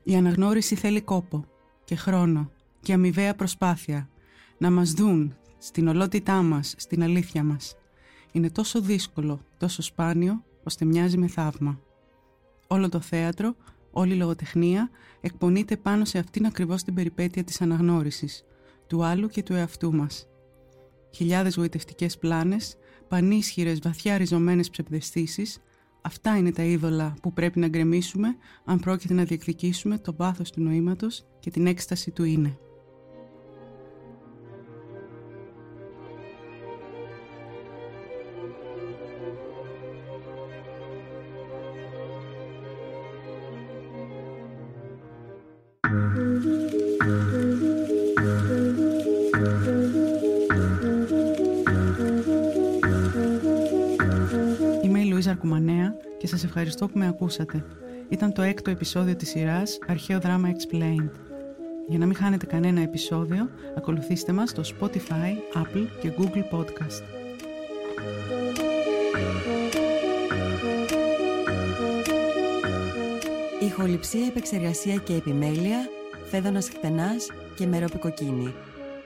Η 0.03 0.15
αναγνώριση 0.15 0.75
θέλει 0.75 1.01
κόπο 1.01 1.45
και 1.83 1.95
χρόνο 1.95 2.51
και 2.81 2.93
αμοιβαία 2.93 3.35
προσπάθεια 3.35 4.09
να 4.57 4.71
μας 4.71 4.91
δουν 4.91 5.35
στην 5.57 5.87
ολότητά 5.87 6.41
μας, 6.41 6.73
στην 6.77 7.03
αλήθεια 7.03 7.43
μας. 7.43 7.75
Είναι 8.31 8.49
τόσο 8.49 8.81
δύσκολο, 8.81 9.41
τόσο 9.57 9.81
σπάνιο, 9.81 10.43
ώστε 10.63 10.85
μοιάζει 10.85 11.17
με 11.17 11.27
θαύμα. 11.27 11.79
Όλο 12.67 12.89
το 12.89 12.99
θέατρο, 12.99 13.55
όλη 13.91 14.13
η 14.13 14.17
λογοτεχνία 14.17 14.89
εκπονείται 15.21 15.77
πάνω 15.77 16.05
σε 16.05 16.17
αυτήν 16.17 16.45
ακριβώς 16.45 16.83
την 16.83 16.93
περιπέτεια 16.93 17.43
της 17.43 17.61
αναγνώρισης, 17.61 18.43
του 18.87 19.03
άλλου 19.03 19.27
και 19.27 19.43
του 19.43 19.53
εαυτού 19.53 19.93
μας. 19.93 20.27
Χιλιάδες 21.15 21.55
γοητευτικές 21.55 22.17
πλάνες, 22.17 22.77
πανίσχυρες 23.07 23.79
βαθιά 23.79 24.17
ριζωμένες 24.17 24.69
ψευδεστήσεις, 24.69 25.59
Αυτά 26.01 26.37
είναι 26.37 26.51
τα 26.51 26.63
είδωλα 26.63 27.13
που 27.21 27.33
πρέπει 27.33 27.59
να 27.59 27.67
γκρεμίσουμε 27.67 28.35
αν 28.65 28.79
πρόκειται 28.79 29.13
να 29.13 29.23
διεκδικήσουμε 29.23 29.97
το 29.97 30.13
βάθος 30.15 30.51
του 30.51 30.61
νοήματος 30.61 31.25
και 31.39 31.49
την 31.49 31.67
έκσταση 31.67 32.11
του 32.11 32.23
είναι. 32.23 32.57
Και 56.17 56.27
σας 56.27 56.43
ευχαριστώ 56.43 56.87
που 56.87 56.97
με 56.97 57.07
ακούσατε. 57.07 57.65
Ήταν 58.09 58.33
το 58.33 58.41
έκτο 58.41 58.69
επεισόδιο 58.69 59.15
της 59.15 59.29
σειράς 59.29 59.77
Αρχαίο 59.87 60.19
Δράμα 60.19 60.49
Explained. 60.49 61.11
Για 61.87 61.99
να 61.99 62.05
μην 62.05 62.15
χάνετε 62.15 62.45
κανένα 62.45 62.81
επεισόδιο, 62.81 63.49
ακολουθήστε 63.77 64.31
μας 64.31 64.49
στο 64.49 64.61
Spotify, 64.61 65.59
Apple 65.61 65.87
και 66.01 66.11
Google 66.17 66.57
Podcast. 66.57 67.03
Ηχοληψία, 73.59 74.25
επεξεργασία 74.25 74.95
και 74.95 75.13
επιμέλεια, 75.13 75.77
Φαίδωνας 76.29 76.69
Χτενάς 76.69 77.27
και 77.55 77.65
Μερόπη 77.65 78.03
Κοκκίνη. 78.03 78.53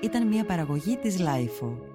Ήταν 0.01 0.28
μια 0.28 0.45
παραγωγή 0.45 0.97
της 0.97 1.19
LiFO. 1.19 1.94